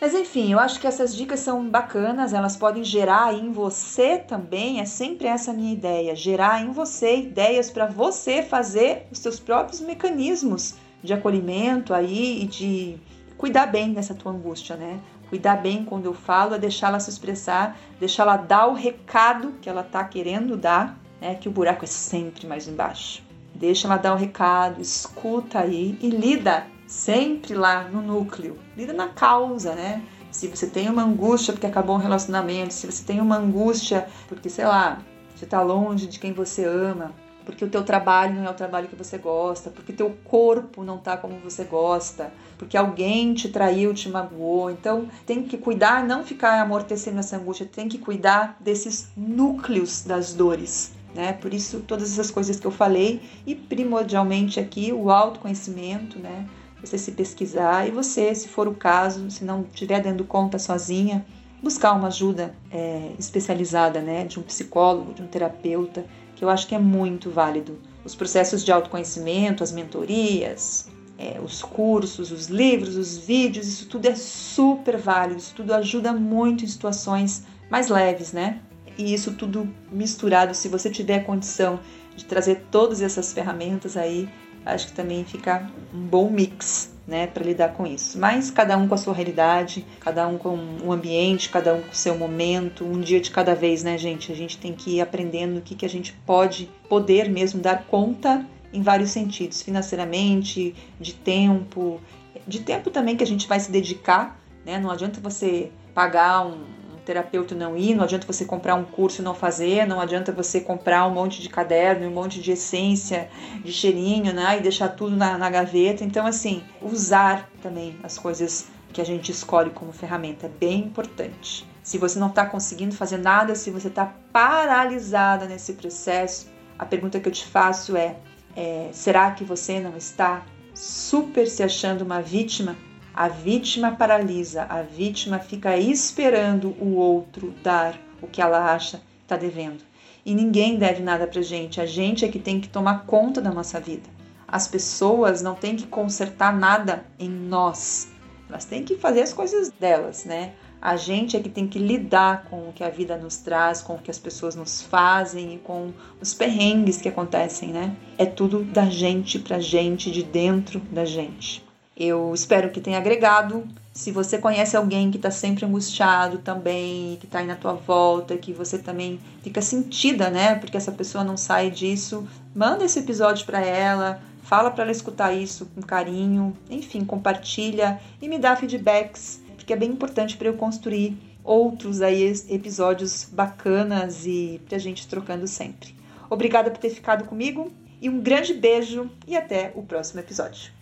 Mas 0.00 0.14
enfim, 0.14 0.52
eu 0.52 0.60
acho 0.60 0.78
que 0.78 0.86
essas 0.86 1.14
dicas 1.14 1.40
são 1.40 1.68
bacanas, 1.68 2.32
elas 2.32 2.56
podem 2.56 2.84
gerar 2.84 3.34
em 3.34 3.50
você 3.50 4.16
também, 4.16 4.80
é 4.80 4.84
sempre 4.84 5.26
essa 5.26 5.52
minha 5.52 5.72
ideia, 5.72 6.14
gerar 6.14 6.62
em 6.62 6.70
você 6.70 7.16
ideias 7.16 7.68
para 7.68 7.86
você 7.86 8.40
fazer 8.40 9.08
os 9.10 9.18
seus 9.18 9.40
próprios 9.40 9.80
mecanismos 9.80 10.76
de 11.02 11.12
acolhimento 11.12 11.92
aí 11.92 12.42
e 12.42 12.46
de 12.46 12.96
cuidar 13.36 13.66
bem 13.66 13.92
dessa 13.92 14.14
tua 14.14 14.30
angústia, 14.30 14.76
né? 14.76 15.00
Cuidar 15.28 15.56
bem 15.56 15.84
quando 15.84 16.06
eu 16.06 16.14
falo 16.14 16.54
é 16.54 16.58
deixá-la 16.58 17.00
se 17.00 17.10
expressar, 17.10 17.76
deixá-la 17.98 18.36
dar 18.36 18.68
o 18.68 18.74
recado 18.74 19.54
que 19.60 19.68
ela 19.68 19.82
tá 19.82 20.04
querendo 20.04 20.56
dar, 20.56 20.96
né? 21.20 21.34
Que 21.34 21.48
o 21.48 21.52
buraco 21.52 21.84
é 21.84 21.88
sempre 21.88 22.46
mais 22.46 22.68
embaixo. 22.68 23.20
Deixa 23.52 23.88
ela 23.88 23.96
dar 23.96 24.14
o 24.14 24.16
recado, 24.16 24.80
escuta 24.80 25.58
aí 25.58 25.98
e 26.00 26.08
lida 26.08 26.66
sempre 26.88 27.54
lá 27.54 27.84
no 27.84 28.00
núcleo, 28.00 28.58
lida 28.76 28.94
na 28.94 29.08
causa, 29.08 29.74
né? 29.74 30.02
Se 30.32 30.48
você 30.48 30.66
tem 30.66 30.88
uma 30.88 31.02
angústia 31.02 31.52
porque 31.52 31.66
acabou 31.66 31.96
um 31.96 32.00
relacionamento, 32.00 32.72
se 32.72 32.86
você 32.86 33.04
tem 33.04 33.20
uma 33.20 33.36
angústia 33.36 34.08
porque, 34.26 34.48
sei 34.48 34.64
lá, 34.64 34.98
você 35.36 35.44
está 35.44 35.62
longe 35.62 36.06
de 36.06 36.18
quem 36.18 36.32
você 36.32 36.64
ama, 36.64 37.14
porque 37.44 37.64
o 37.64 37.68
teu 37.68 37.82
trabalho 37.84 38.34
não 38.34 38.46
é 38.46 38.50
o 38.50 38.54
trabalho 38.54 38.88
que 38.88 38.96
você 38.96 39.16
gosta, 39.16 39.70
porque 39.70 39.92
teu 39.92 40.16
corpo 40.24 40.82
não 40.82 40.98
tá 40.98 41.16
como 41.16 41.38
você 41.38 41.64
gosta, 41.64 42.32
porque 42.58 42.76
alguém 42.76 43.32
te 43.32 43.48
traiu, 43.48 43.94
te 43.94 44.08
magoou. 44.08 44.70
Então, 44.70 45.08
tem 45.24 45.42
que 45.42 45.56
cuidar, 45.56 46.04
não 46.04 46.24
ficar 46.24 46.60
amortecendo 46.60 47.20
essa 47.20 47.36
angústia, 47.36 47.66
tem 47.66 47.88
que 47.88 47.98
cuidar 47.98 48.56
desses 48.60 49.08
núcleos 49.16 50.02
das 50.02 50.34
dores. 50.34 50.92
Né? 51.14 51.32
Por 51.32 51.54
isso, 51.54 51.80
todas 51.80 52.12
essas 52.12 52.30
coisas 52.30 52.60
que 52.60 52.66
eu 52.66 52.70
falei, 52.70 53.22
e 53.46 53.54
primordialmente 53.54 54.60
aqui 54.60 54.92
o 54.92 55.10
autoconhecimento, 55.10 56.18
né? 56.18 56.46
Você 56.80 56.96
se 56.96 57.12
pesquisar 57.12 57.86
e 57.88 57.90
você, 57.90 58.34
se 58.34 58.48
for 58.48 58.68
o 58.68 58.74
caso, 58.74 59.30
se 59.30 59.44
não 59.44 59.62
estiver 59.62 60.00
dando 60.00 60.24
conta 60.24 60.58
sozinha, 60.58 61.24
buscar 61.62 61.92
uma 61.92 62.08
ajuda 62.08 62.54
é, 62.70 63.12
especializada, 63.18 64.00
né, 64.00 64.24
de 64.24 64.38
um 64.38 64.42
psicólogo, 64.42 65.12
de 65.12 65.22
um 65.22 65.26
terapeuta, 65.26 66.04
que 66.36 66.44
eu 66.44 66.48
acho 66.48 66.68
que 66.68 66.74
é 66.74 66.78
muito 66.78 67.30
válido. 67.30 67.78
Os 68.04 68.14
processos 68.14 68.64
de 68.64 68.70
autoconhecimento, 68.70 69.64
as 69.64 69.72
mentorias, 69.72 70.88
é, 71.18 71.40
os 71.40 71.62
cursos, 71.62 72.30
os 72.30 72.46
livros, 72.46 72.96
os 72.96 73.18
vídeos, 73.18 73.66
isso 73.66 73.88
tudo 73.88 74.06
é 74.06 74.14
super 74.14 74.96
válido, 74.96 75.40
isso 75.40 75.52
tudo 75.54 75.74
ajuda 75.74 76.12
muito 76.12 76.64
em 76.64 76.68
situações 76.68 77.44
mais 77.68 77.88
leves, 77.88 78.32
né? 78.32 78.60
E 78.96 79.12
isso 79.12 79.32
tudo 79.34 79.68
misturado, 79.90 80.54
se 80.54 80.68
você 80.68 80.88
tiver 80.88 81.20
condição 81.24 81.80
de 82.16 82.24
trazer 82.24 82.66
todas 82.70 83.02
essas 83.02 83.32
ferramentas 83.32 83.96
aí, 83.96 84.28
acho 84.64 84.88
que 84.88 84.92
também 84.92 85.24
fica 85.24 85.70
um 85.94 86.00
bom 86.00 86.30
mix, 86.30 86.94
né, 87.06 87.26
para 87.26 87.42
lidar 87.42 87.70
com 87.70 87.86
isso. 87.86 88.18
Mas 88.18 88.50
cada 88.50 88.76
um 88.76 88.86
com 88.86 88.94
a 88.94 88.98
sua 88.98 89.14
realidade, 89.14 89.84
cada 89.98 90.28
um 90.28 90.36
com 90.36 90.58
o 90.84 90.92
ambiente, 90.92 91.48
cada 91.48 91.74
um 91.74 91.80
com 91.80 91.90
o 91.90 91.94
seu 91.94 92.16
momento, 92.18 92.84
um 92.84 93.00
dia 93.00 93.18
de 93.18 93.30
cada 93.30 93.54
vez, 93.54 93.82
né, 93.82 93.96
gente? 93.96 94.30
A 94.30 94.34
gente 94.34 94.58
tem 94.58 94.74
que 94.74 94.96
ir 94.96 95.00
aprendendo 95.00 95.58
o 95.58 95.62
que, 95.62 95.74
que 95.74 95.86
a 95.86 95.88
gente 95.88 96.12
pode, 96.26 96.70
poder 96.88 97.30
mesmo 97.30 97.60
dar 97.60 97.84
conta 97.84 98.46
em 98.70 98.82
vários 98.82 99.10
sentidos, 99.10 99.62
financeiramente, 99.62 100.74
de 101.00 101.14
tempo, 101.14 101.98
de 102.46 102.60
tempo 102.60 102.90
também 102.90 103.16
que 103.16 103.24
a 103.24 103.26
gente 103.26 103.48
vai 103.48 103.58
se 103.58 103.70
dedicar, 103.70 104.38
né? 104.66 104.78
Não 104.78 104.90
adianta 104.90 105.18
você 105.18 105.70
pagar 105.94 106.46
um, 106.46 106.62
terapeuta 107.08 107.54
não 107.54 107.74
ir, 107.74 107.94
não 107.94 108.04
adianta 108.04 108.26
você 108.26 108.44
comprar 108.44 108.74
um 108.74 108.84
curso 108.84 109.22
e 109.22 109.24
não 109.24 109.34
fazer, 109.34 109.86
não 109.86 109.98
adianta 109.98 110.30
você 110.30 110.60
comprar 110.60 111.06
um 111.06 111.10
monte 111.10 111.40
de 111.40 111.48
caderno, 111.48 112.06
um 112.06 112.10
monte 112.10 112.38
de 112.38 112.52
essência, 112.52 113.30
de 113.64 113.72
cheirinho, 113.72 114.34
né? 114.34 114.58
E 114.58 114.60
deixar 114.60 114.88
tudo 114.88 115.16
na, 115.16 115.38
na 115.38 115.48
gaveta. 115.48 116.04
Então, 116.04 116.26
assim, 116.26 116.62
usar 116.82 117.48
também 117.62 117.98
as 118.02 118.18
coisas 118.18 118.66
que 118.92 119.00
a 119.00 119.04
gente 119.04 119.32
escolhe 119.32 119.70
como 119.70 119.90
ferramenta 119.90 120.44
é 120.44 120.50
bem 120.50 120.80
importante. 120.80 121.66
Se 121.82 121.96
você 121.96 122.18
não 122.18 122.28
está 122.28 122.44
conseguindo 122.44 122.94
fazer 122.94 123.16
nada, 123.16 123.54
se 123.54 123.70
você 123.70 123.88
está 123.88 124.12
paralisada 124.30 125.46
nesse 125.46 125.72
processo, 125.72 126.50
a 126.78 126.84
pergunta 126.84 127.18
que 127.18 127.26
eu 127.26 127.32
te 127.32 127.46
faço 127.46 127.96
é, 127.96 128.16
é: 128.54 128.90
será 128.92 129.30
que 129.30 129.44
você 129.44 129.80
não 129.80 129.96
está 129.96 130.42
super 130.74 131.48
se 131.48 131.62
achando 131.62 132.02
uma 132.02 132.20
vítima 132.20 132.76
a 133.18 133.26
vítima 133.26 133.96
paralisa, 133.96 134.62
a 134.68 134.80
vítima 134.80 135.40
fica 135.40 135.76
esperando 135.76 136.76
o 136.80 136.94
outro 136.94 137.52
dar 137.64 137.98
o 138.22 138.28
que 138.28 138.40
ela 138.40 138.72
acha 138.72 139.02
está 139.22 139.36
devendo. 139.36 139.82
E 140.24 140.32
ninguém 140.32 140.78
deve 140.78 141.02
nada 141.02 141.26
pra 141.26 141.42
gente, 141.42 141.80
a 141.80 141.84
gente 141.84 142.24
é 142.24 142.28
que 142.28 142.38
tem 142.38 142.60
que 142.60 142.68
tomar 142.68 143.06
conta 143.06 143.40
da 143.40 143.50
nossa 143.50 143.80
vida. 143.80 144.08
As 144.46 144.68
pessoas 144.68 145.42
não 145.42 145.56
têm 145.56 145.74
que 145.74 145.88
consertar 145.88 146.56
nada 146.56 147.06
em 147.18 147.28
nós, 147.28 148.06
elas 148.48 148.64
têm 148.64 148.84
que 148.84 148.94
fazer 148.94 149.22
as 149.22 149.32
coisas 149.32 149.68
delas, 149.68 150.24
né? 150.24 150.52
A 150.80 150.96
gente 150.96 151.36
é 151.36 151.40
que 151.40 151.48
tem 151.48 151.66
que 151.66 151.80
lidar 151.80 152.44
com 152.44 152.68
o 152.68 152.72
que 152.72 152.84
a 152.84 152.88
vida 152.88 153.16
nos 153.16 153.38
traz, 153.38 153.82
com 153.82 153.94
o 153.94 153.98
que 153.98 154.12
as 154.12 154.18
pessoas 154.20 154.54
nos 154.54 154.80
fazem 154.80 155.56
e 155.56 155.58
com 155.58 155.92
os 156.20 156.32
perrengues 156.32 157.00
que 157.00 157.08
acontecem, 157.08 157.70
né? 157.70 157.96
É 158.16 158.24
tudo 158.24 158.62
da 158.62 158.88
gente 158.88 159.40
pra 159.40 159.58
gente, 159.58 160.08
de 160.08 160.22
dentro 160.22 160.78
da 160.78 161.04
gente. 161.04 161.66
Eu 162.00 162.32
espero 162.32 162.70
que 162.70 162.80
tenha 162.80 162.98
agregado. 162.98 163.66
Se 163.92 164.12
você 164.12 164.38
conhece 164.38 164.76
alguém 164.76 165.10
que 165.10 165.16
está 165.16 165.32
sempre 165.32 165.66
angustiado 165.66 166.38
também, 166.38 167.16
que 167.16 167.26
está 167.26 167.40
aí 167.40 167.46
na 167.46 167.56
tua 167.56 167.72
volta, 167.72 168.36
que 168.36 168.52
você 168.52 168.78
também 168.78 169.18
fica 169.42 169.60
sentida, 169.60 170.30
né? 170.30 170.54
Porque 170.54 170.76
essa 170.76 170.92
pessoa 170.92 171.24
não 171.24 171.36
sai 171.36 171.72
disso, 171.72 172.24
manda 172.54 172.84
esse 172.84 173.00
episódio 173.00 173.44
para 173.44 173.60
ela, 173.60 174.22
fala 174.44 174.70
para 174.70 174.84
ela 174.84 174.92
escutar 174.92 175.32
isso 175.32 175.66
com 175.74 175.82
carinho, 175.82 176.56
enfim, 176.70 177.04
compartilha 177.04 178.00
e 178.22 178.28
me 178.28 178.38
dá 178.38 178.54
feedbacks, 178.54 179.42
porque 179.56 179.72
é 179.72 179.76
bem 179.76 179.90
importante 179.90 180.36
para 180.36 180.46
eu 180.46 180.54
construir 180.54 181.18
outros 181.42 182.00
aí 182.00 182.32
episódios 182.48 183.24
bacanas 183.24 184.24
e 184.24 184.60
pra 184.68 184.78
gente 184.78 185.08
trocando 185.08 185.48
sempre. 185.48 185.96
Obrigada 186.30 186.70
por 186.70 186.78
ter 186.78 186.90
ficado 186.90 187.24
comigo 187.24 187.72
e 188.00 188.08
um 188.08 188.20
grande 188.20 188.54
beijo 188.54 189.10
e 189.26 189.36
até 189.36 189.72
o 189.74 189.82
próximo 189.82 190.20
episódio. 190.20 190.77